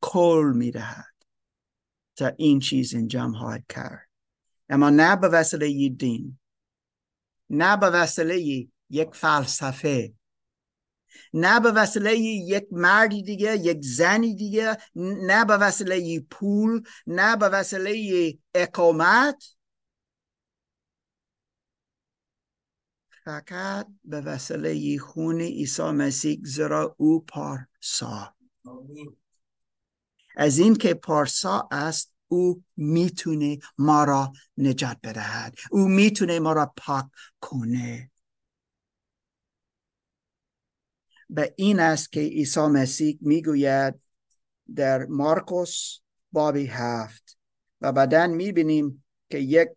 [0.00, 1.14] کل می‌دهد
[2.16, 4.08] تا این چیز انجام خواهد کرد.
[4.68, 6.38] اما نه به وسیله دین
[7.50, 10.14] نه به وسیله یک فلسفه
[11.34, 17.48] نه به وسیله یک مردی دیگه یک زنی دیگه نه به وسیله پول نه به
[17.48, 19.53] وسیله اقامت.
[23.24, 28.34] فقط به وسیله خون عیسی مسیح زیرا او پارسا.
[30.36, 35.54] از این که پارسا است او می‌تونه ما را نجات بدهد.
[35.70, 37.06] او می‌تونه ما را پاک
[37.40, 38.10] کنه.
[41.30, 44.00] به این است که عیسی مسیح می‌گوید
[44.74, 45.98] در مارکوس
[46.32, 47.38] بابی هفت
[47.80, 49.68] و بعدا می‌بینیم که یک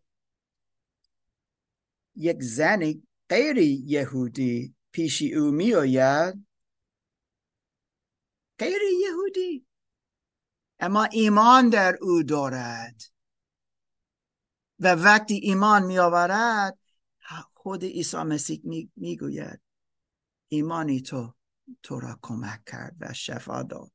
[2.16, 6.46] یک زن غیر یهودی پیش او میآید؟
[8.60, 9.66] غیر یهودی.
[10.80, 13.02] اما ایمان در او دارد.
[14.80, 16.80] و وقتی ایمان می آورد
[17.54, 18.62] خود عیسی مسیح
[18.96, 19.62] می‌گوید
[20.48, 21.34] ایمانی تو
[21.84, 23.92] تو را کمک کرد و شفا داد.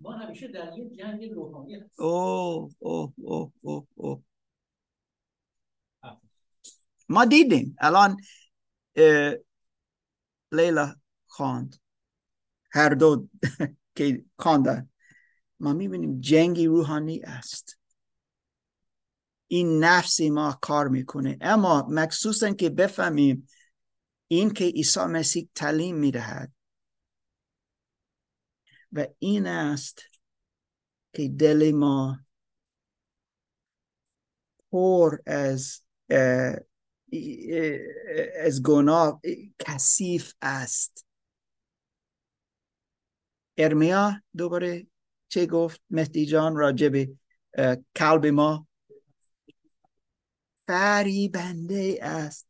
[0.00, 4.22] ما همیشه در یک جنگ روحانی اوه اوه اوه اوه اوه.
[7.08, 7.76] ما دیدیم.
[7.80, 8.16] الان
[10.52, 10.96] لیلا
[11.26, 11.76] خواند.
[12.72, 13.28] هر دو
[13.96, 14.88] که خواندن.
[15.60, 17.78] ما می‌بینیم جنگی روحانی است.
[19.46, 21.38] این نفسی ما کار می‌کنه.
[21.40, 23.48] اما مخصوصا که بفهمیم
[24.28, 26.52] این که عیسی مسیح تعلیم می‌دهد.
[28.92, 30.02] و این است
[31.12, 32.20] که دل ما
[34.70, 35.80] پر از
[38.40, 39.20] از گناه
[39.58, 41.06] کثیف است.
[43.56, 44.86] ارمیا دوباره
[45.28, 47.08] چه گفت؟ مهدی جان راجب
[47.96, 48.66] کلب ما.
[50.66, 52.48] فریبنده است.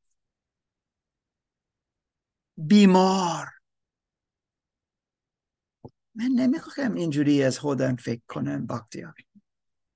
[2.56, 3.46] بیمار.
[6.14, 9.14] من نمی‌خواهم اینجوری از خودم فکر کنم باکتیار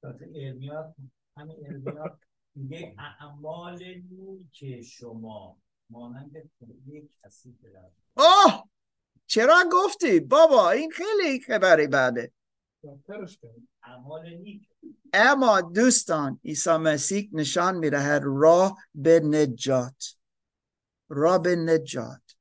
[0.03, 0.95] ارمیا
[1.37, 2.19] همین ارمیا.
[2.57, 5.57] میگه اعمال نیک شما
[5.91, 6.51] مانند
[6.87, 7.57] یک کسی
[8.17, 8.65] اوه!
[9.27, 12.33] چرا گفتی؟ بابا این خیلی خبری بعده.
[15.13, 20.17] اما دوستان عیسی مسیح نشان می‌دهد راه به نجات.
[21.09, 22.37] راه به نجات.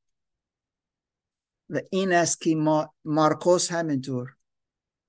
[1.69, 4.35] و این است که ما مارکوس همینطور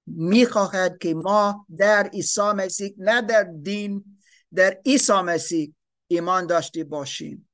[0.06, 4.15] می‌خواهد که ما در عیسی مسیح نه در دین
[4.54, 5.74] در عیسی مسیح
[6.06, 7.48] ایمان داشته باشیم.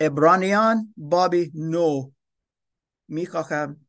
[0.00, 2.10] ابرانیان بابی نو.
[3.08, 3.86] می‌خواهم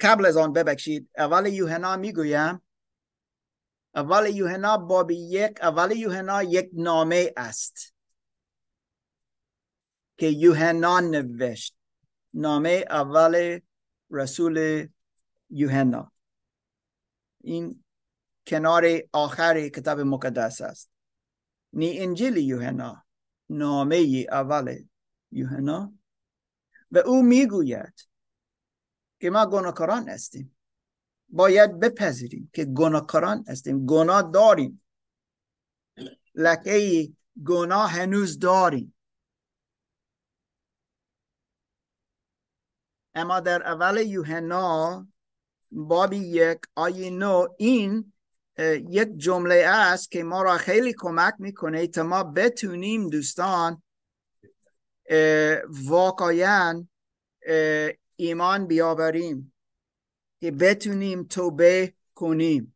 [0.00, 2.62] قبل از آن ببخشید اول یوحنا می‌گویم
[3.94, 7.94] اول یوحنا باب یک اول یوحنا یک نامه است
[10.18, 11.76] که یوحنا نوشت.
[12.34, 13.60] نامه اول
[14.10, 14.88] رسول
[15.50, 16.12] یوحنا.
[17.40, 17.84] این
[18.46, 20.90] کنار آخر کتاب مقدس است.
[21.72, 23.04] نی انجیل یوحنا
[23.50, 24.84] نامه اول
[25.30, 25.92] یوحنا.
[26.90, 28.08] و او می‌گوید
[29.20, 30.56] که ما گناهکاران هستیم.
[31.28, 33.86] باید بپذیریم که گناهکاران هستیم.
[33.86, 34.82] گناه داریم.
[36.34, 37.08] لکه
[37.46, 38.94] گناه هنوز داریم.
[43.14, 45.06] اما در اول یوحنا
[45.70, 48.12] بابی یک آیه نو این
[48.58, 51.86] یک جمله است که ما را خیلی کمک می‌کنه.
[51.86, 53.82] تا ما بتونیم دوستان
[55.68, 56.86] واقعا
[58.16, 59.52] ایمان بیاوریم
[60.40, 62.72] که بتونیم توبه کنیم.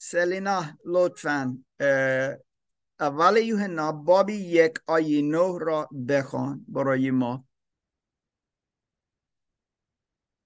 [0.00, 1.64] سلینا لطفا
[3.00, 7.44] اول یوحنا بابی یک آیه نه را بخوان برای ما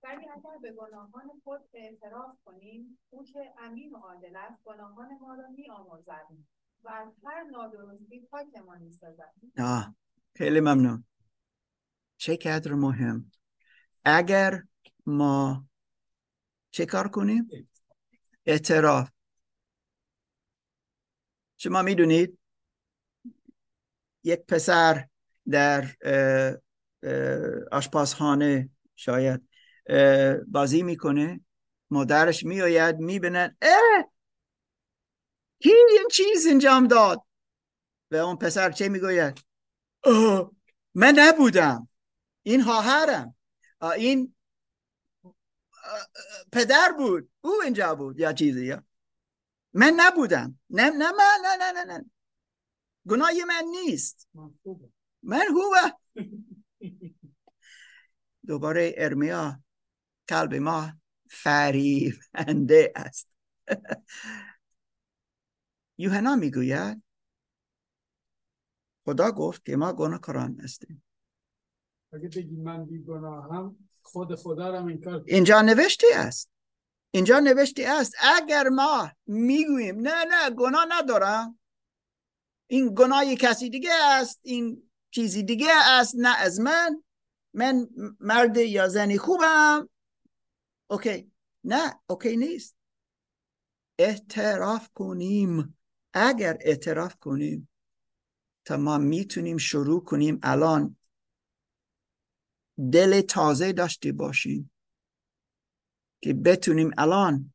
[0.03, 2.99] ولی اگر به گناهان خود اعتراف کنیم.
[3.11, 6.27] او که امین و عادل است گناهان ما را می آمرزد
[6.83, 9.33] و از هر نادرستی پاکمان می‌سازد.
[9.59, 9.95] آه
[10.35, 11.05] خیلی ممنون.
[12.17, 13.33] چه قدر مهم؟
[14.05, 14.63] اگر
[15.07, 15.67] ما
[16.71, 17.71] چه کار کنیم؟
[18.47, 19.11] اعتراف.
[21.57, 22.39] شما می‌دونید
[24.25, 25.09] یک پسر
[25.51, 25.85] در
[27.73, 29.49] آشپزخانه شاید
[30.49, 31.41] بازی می‌کنه.
[31.91, 34.12] مادرش میآید می‌بینن اه!
[35.59, 37.22] کی این چیز انجام داد؟
[38.11, 39.45] و اون پسر چه می‌گوید؟
[40.95, 41.89] من نبودم.
[42.43, 43.37] این خواهرم.
[43.97, 44.35] این
[46.53, 47.30] پدر بود.
[47.41, 48.18] او اینجا بود.
[48.18, 48.85] یا چیزی یا
[49.72, 50.61] من نبودم.
[50.70, 52.11] نه نه من نه نه نه نه.
[53.09, 54.28] گناهی من نیست.
[55.22, 55.95] من خوبه
[58.47, 59.62] دوباره ارمیا.
[60.33, 60.93] قلب ما
[61.30, 63.28] فریبنده است.
[65.99, 67.03] یوحنا می‌گوید
[69.05, 71.05] خدا گفت که ما گناهکاران هستیم.
[72.12, 76.51] اگه بگی من بیگناهم خود خدا را انکار اینجا نوشته است.
[77.11, 81.59] اینجا نوشته است اگر ما می‌گوییم نه نه گناه ندارم.
[82.66, 87.03] این گناه کسی دیگه است این چیزی دیگه است نه از من.
[87.55, 87.89] من
[88.20, 89.89] مرد یا زنی خوبم.
[90.93, 91.32] اوکی
[91.64, 92.76] نه اوکی نیست.
[93.99, 95.78] اعتراف کنیم.
[96.14, 97.68] اگر اعتراف کنیم
[98.64, 100.97] تا ما می‌تونیم شروع کنیم الان.
[102.93, 104.70] دل تازه داشته باشیم
[106.22, 107.55] که بتونیم الان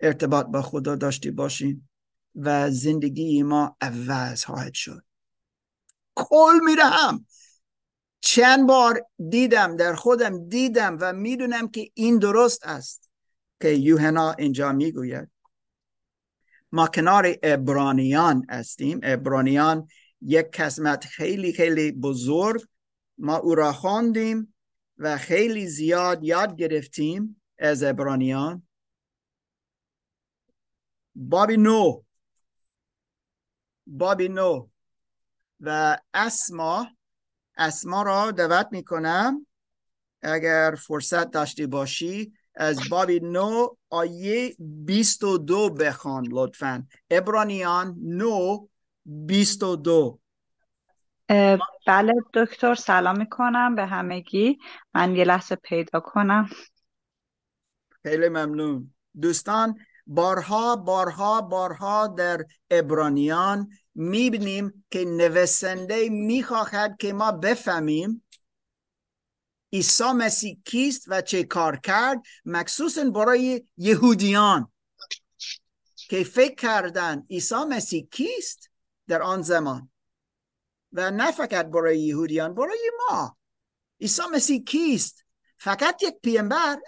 [0.00, 1.88] ارتباط با خدا داشته باشیم
[2.34, 5.04] و زندگی ما عوض خواهد شد.
[6.16, 7.26] قول می‌دهم
[8.26, 13.10] چند بار دیدم در خودم دیدم و می‌دونم که این درست است
[13.60, 15.30] که یوحنا اینجا می‌گوید.
[16.72, 19.00] ما کنار ابرانیان هستیم.
[19.02, 19.88] ابرانیان
[20.20, 22.62] یک قسمت خیلی خیلی بزرگ.
[23.18, 24.54] ما او را خواندیم
[24.98, 28.68] و خیلی زیاد یاد گرفتیم از ابرانیان.
[31.14, 32.02] بابی نو
[33.86, 34.68] بابی نو
[35.60, 36.86] و اسما
[37.56, 39.46] اسما را دعوت می‌کنم.
[40.22, 46.86] اگر فرصت داشتی باشی از بابی نو آیه 22 بخوان لطفا.
[47.10, 48.66] ابرانیان نو
[49.06, 50.20] 22
[51.28, 54.58] اه، بله دکتر سلام می‌کنم به همگی.
[54.94, 56.50] من یه لحظه پیدا کنم.
[58.02, 58.94] خیلی ممنون.
[59.20, 68.26] دوستان بارها بارها بارها در ابرانیان می‌بینیم که نویسنده می‌خواهد که ما بفهمیم
[69.72, 74.72] عیسی مسیح کیست و چه کار کرد مخصوصا برای یهودیان.
[75.96, 78.70] که فکر کردن عیسی مسیح کیست
[79.08, 79.90] در آن زمان
[80.92, 83.36] و نه فقط برای یهودیان برای ما.
[84.00, 85.24] عیسی مسیح کیست؟
[85.58, 86.78] فقط یک پیامبر.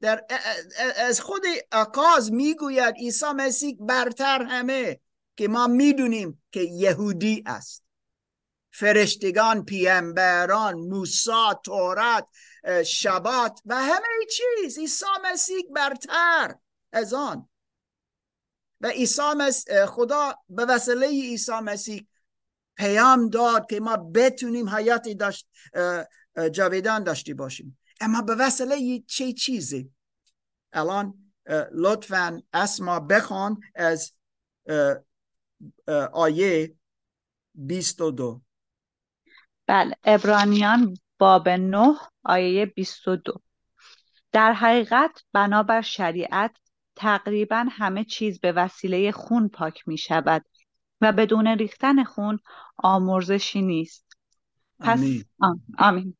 [0.00, 0.24] در
[0.96, 1.42] از خود
[1.72, 5.00] آغاز می‌گوید عیسی مسیح برتر همه.
[5.36, 7.84] که ما می‌دونیم که یهودی است.
[8.74, 11.30] فرشتگان پیامبران موسی
[11.64, 12.28] تورات
[12.86, 14.78] شبات و همه چیز.
[14.78, 16.54] عیسی مسیح برتر
[16.92, 17.48] از آن.
[18.80, 19.22] و عیسی
[19.88, 22.06] خدا به وسیله عیسی مسیح
[22.76, 25.48] پیام داد که ما بتونیم حیاتی داشت
[26.52, 27.78] جاویدان داشتی باشیم.
[28.00, 29.92] اما به وسیله چه چیزی؟
[30.72, 31.32] الان
[31.72, 34.12] لطفا اسما بخوان از
[36.12, 36.74] آیه
[37.54, 38.42] 22
[39.66, 43.42] بله ابرانیان باب 9 آیه 22
[44.32, 46.56] در حقیقت بنابر شریعت
[46.96, 50.44] تقریبا همه چیز به وسیله خون پاک می شود
[51.00, 52.38] و بدون ریختن خون
[52.76, 54.06] آمرزشی نیست.
[54.80, 55.24] پس آمین.
[55.40, 56.16] آ- آمین.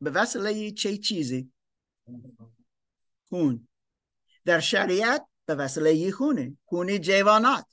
[0.00, 1.52] به وسیله چه چیزی؟
[3.28, 3.68] خون.
[4.44, 7.66] در شریعت به وسیله خونه خون جوانات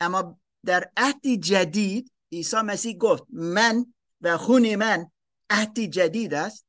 [0.00, 5.10] اما در عهد جدید عیسی مسیح گفت من و خون من
[5.50, 6.66] عهد جدید است.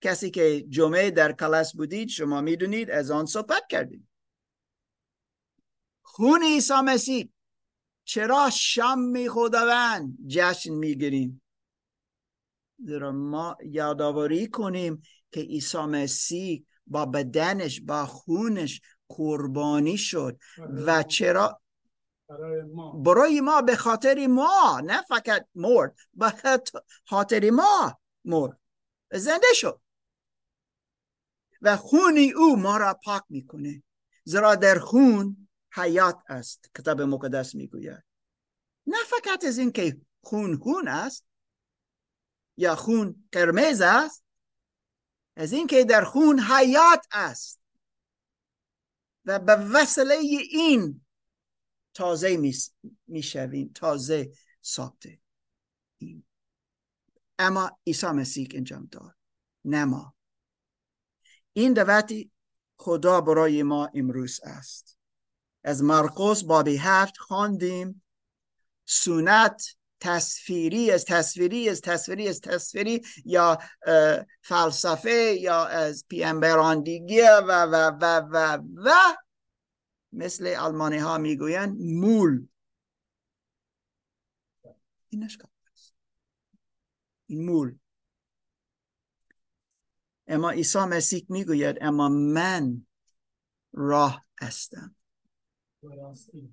[0.00, 4.08] کسی که جمعه در کلاس بودید شما می‌دونید از آن صحبت کردیم.
[6.02, 7.32] خون عیسی مسیح
[8.04, 11.42] چرا شام خداوند جشن می‌گیریم.
[12.78, 20.38] زیرا ما یادآوری کنیم که عیسی مسیح با بدنش با خونش قربانی شد.
[20.58, 21.60] و چرا؟
[22.28, 22.92] برای ما.
[22.92, 26.32] برای ما به خاطر ما نه فقط مرد به
[27.06, 28.60] خاطر ما مرد.
[29.12, 29.80] زنده شد.
[31.62, 33.82] و خون او ما را پاک می‌کنه.
[34.24, 38.04] زیرا در خون حیات است کتاب مقدس می‌گوید.
[38.86, 41.26] نه فقط از اینکه خون خون است
[42.56, 44.23] یا خون قرمز است
[45.36, 47.60] از اینکه در خون حیات است
[49.24, 50.14] و به وسیله
[50.50, 51.04] این
[51.94, 52.52] تازه
[53.06, 55.20] می‌شویم تازه ساخته
[57.38, 59.16] اما عیسی مسیح انجام داد
[59.64, 60.14] نه ما.
[61.52, 62.30] این دعوتی
[62.76, 64.98] خدا برای ما امروز است.
[65.64, 68.02] از مرقس بابی هفت خواندیم
[68.84, 73.58] سنت تصویری از تصویری از تصویری از تصویری یا
[74.42, 78.90] فلسفه یا از پیامبران دیگه و و و و و
[80.12, 82.46] مثل آلمانی ها می‌گویند مول.
[85.08, 85.38] اینش
[87.26, 87.78] این مول.
[90.26, 92.86] اما عیسی مسیح می‌گوید اما من
[93.72, 94.96] راه هستم.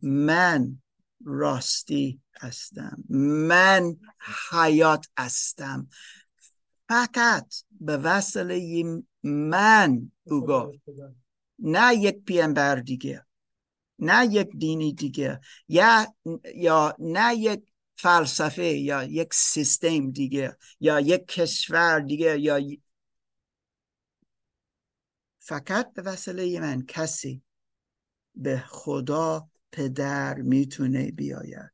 [0.01, 0.81] من
[1.25, 3.03] راستی هستم.
[3.47, 3.95] من
[4.51, 5.89] حیات هستم.
[6.89, 8.83] فقط به وسیله
[9.23, 10.79] من او گفت
[11.59, 13.25] نه یک پیامبر دیگه.
[13.99, 15.39] نه یک دینی دیگه.
[15.67, 16.15] یا
[16.55, 22.59] یا نه یک فلسفه یا یک سیستم دیگه یا یک کشور دیگه یا
[25.37, 27.41] فقط به وسیله من کسی
[28.35, 31.71] به خدا پدر می‌تونه بیاید.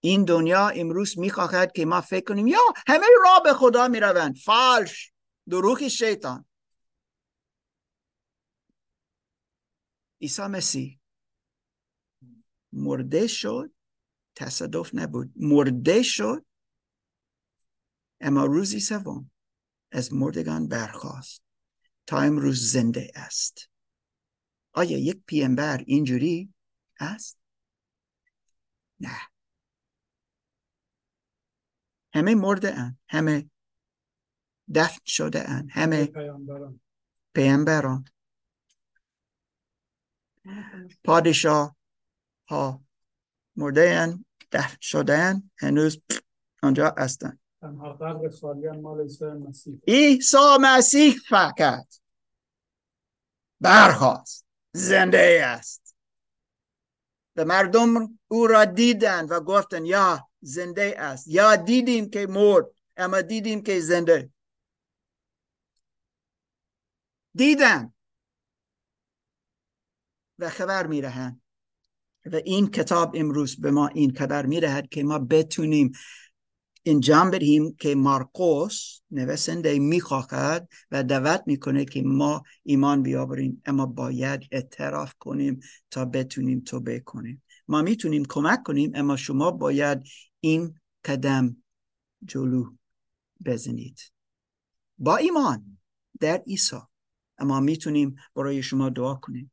[0.00, 4.36] این دنیا امروز می‌خواهد که ما فکر کنیم یا همه راه به خدا می‌روند.
[4.36, 5.12] فالش.
[5.48, 6.44] دروغ شیطان.
[10.20, 11.00] عیسی مسیح
[12.72, 13.72] مرده شد
[14.34, 15.32] تصادف نبود.
[15.36, 16.46] مرده شد
[18.20, 19.30] اما روزی سوم
[19.92, 21.42] از مردگان برخاست.
[22.06, 23.67] تا امروز زنده است.
[24.78, 26.54] آیا یک پیامبر اینجوری
[27.00, 27.38] است؟
[29.00, 29.18] نه.
[32.14, 33.50] همه مرده اند همه
[34.74, 36.80] دفن شده اند همه پیامبران.
[37.34, 38.04] پیامبران.
[41.04, 41.76] پادشاه
[42.48, 42.84] ها
[43.56, 46.02] مرده اند دفن شده اند هنوز
[46.62, 47.40] آنجا هستند.
[49.88, 51.14] عیسی مسیح.
[51.28, 51.94] فقط
[53.60, 55.96] برخواست زنده است.
[57.36, 61.28] و مردم او را دیدن و گفتن یا زنده است.
[61.28, 62.66] یا دیدیم که مرد
[62.96, 64.30] اما دیدیم که زنده.
[67.34, 67.92] دیدن.
[70.38, 71.42] و خبر میرهند
[72.26, 75.92] و این کتاب امروز به ما این خبر می‌دهد که ما بتونیم
[76.88, 83.62] انجام بدهیم که مارکوس نویسنده می‌خواهد و دعوت می‌کنه که ما ایمان بیاوریم.
[83.66, 85.60] اما باید اعتراف کنیم
[85.90, 90.02] تا بتونیم توبه کنیم ما می‌تونیم کمک کنیم اما شما باید
[90.40, 91.56] این قدم
[92.24, 92.72] جلو
[93.44, 94.00] بزنید.
[94.98, 95.78] با ایمان
[96.20, 96.76] در عیسی.
[97.38, 99.50] اما می‌تونیم برای شما دعا کنیم.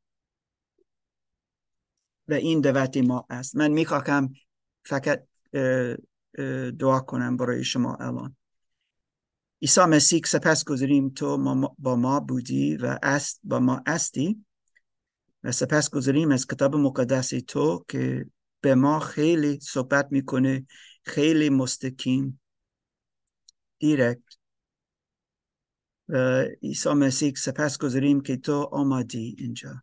[2.28, 3.56] و این دعوت ما است.
[3.56, 4.32] من می‌خواهم
[4.84, 5.26] فقط
[6.78, 8.36] دعا کنم برای شما الان.
[9.62, 11.36] عیسی مسیح سپس گذاریم تو
[11.78, 14.44] با ما بودی و است با ما استی
[15.42, 18.26] و سپس گذاریم از کتاب مقدس تو که
[18.60, 20.66] به ما خیلی صحبت می‌کنه
[21.02, 22.40] خیلی مستقیم
[23.78, 24.22] دیرکت
[26.08, 29.82] و عیسی مسیح سپس گذاریم که تو آمادی اینجا.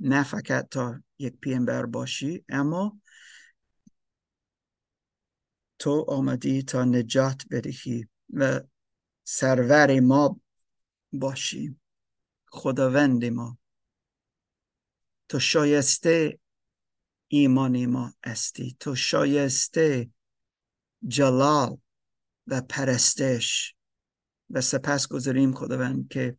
[0.00, 3.00] نه فقط تا یک پیامبر باشی اما
[5.82, 8.60] تو آمدی تا نجات بدهی و
[9.24, 10.40] سرور ما
[11.12, 11.76] باشی.
[12.48, 13.58] خداوند ما
[15.28, 16.38] تو شایسته
[17.28, 20.10] ایمان ما استی تو شایسته
[21.06, 21.78] جلال
[22.46, 23.74] و پرستش
[24.50, 26.36] و سپس گذاریم خداوند که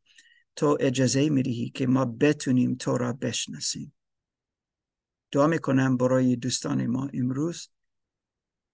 [0.56, 3.94] تو اجازه می‌دهی که ما بتونیم تو را بشناسیم.
[5.32, 7.73] دعا می‌کنم برای دوستان ما امروز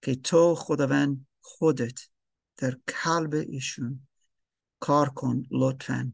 [0.02, 2.00] که تو خداوند خودت
[2.56, 4.08] در قلب ایشون
[4.80, 6.12] کار کن لطفا.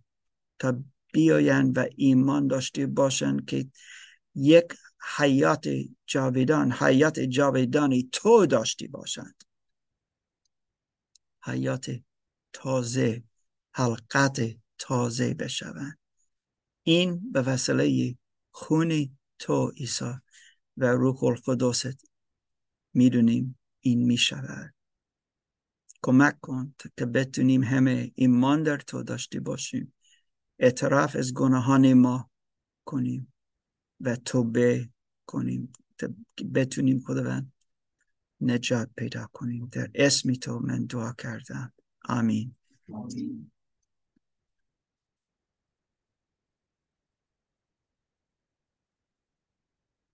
[0.59, 0.83] تا
[1.13, 3.67] بیاین و ایمان داشته باشن که
[4.35, 4.67] یک
[5.17, 5.69] حیات
[6.07, 9.45] جاویدان حیات جاویدانی تو داشتی باشند.
[11.43, 11.91] حیات
[12.53, 13.23] تازه
[13.73, 15.99] حلقت تازه بشوند.
[16.83, 18.17] این به وسیله
[18.51, 20.13] خون تو عیسی
[20.77, 22.11] و روح القدست
[22.95, 23.59] می‌دونیم.
[23.87, 24.75] این می شود
[26.03, 29.95] کمک کن که بتونیم همه ایمان در تو داشته باشیم.
[30.59, 32.31] اعتراف از گناهان ما
[32.85, 33.33] کنیم
[34.01, 34.89] و توبه
[35.27, 35.73] کنیم.
[36.55, 37.53] بتونیم خداوند
[38.41, 39.69] نجات پیدا کنیم.
[39.73, 41.73] در اسم تو من دعا کردم.
[42.09, 42.55] آمین.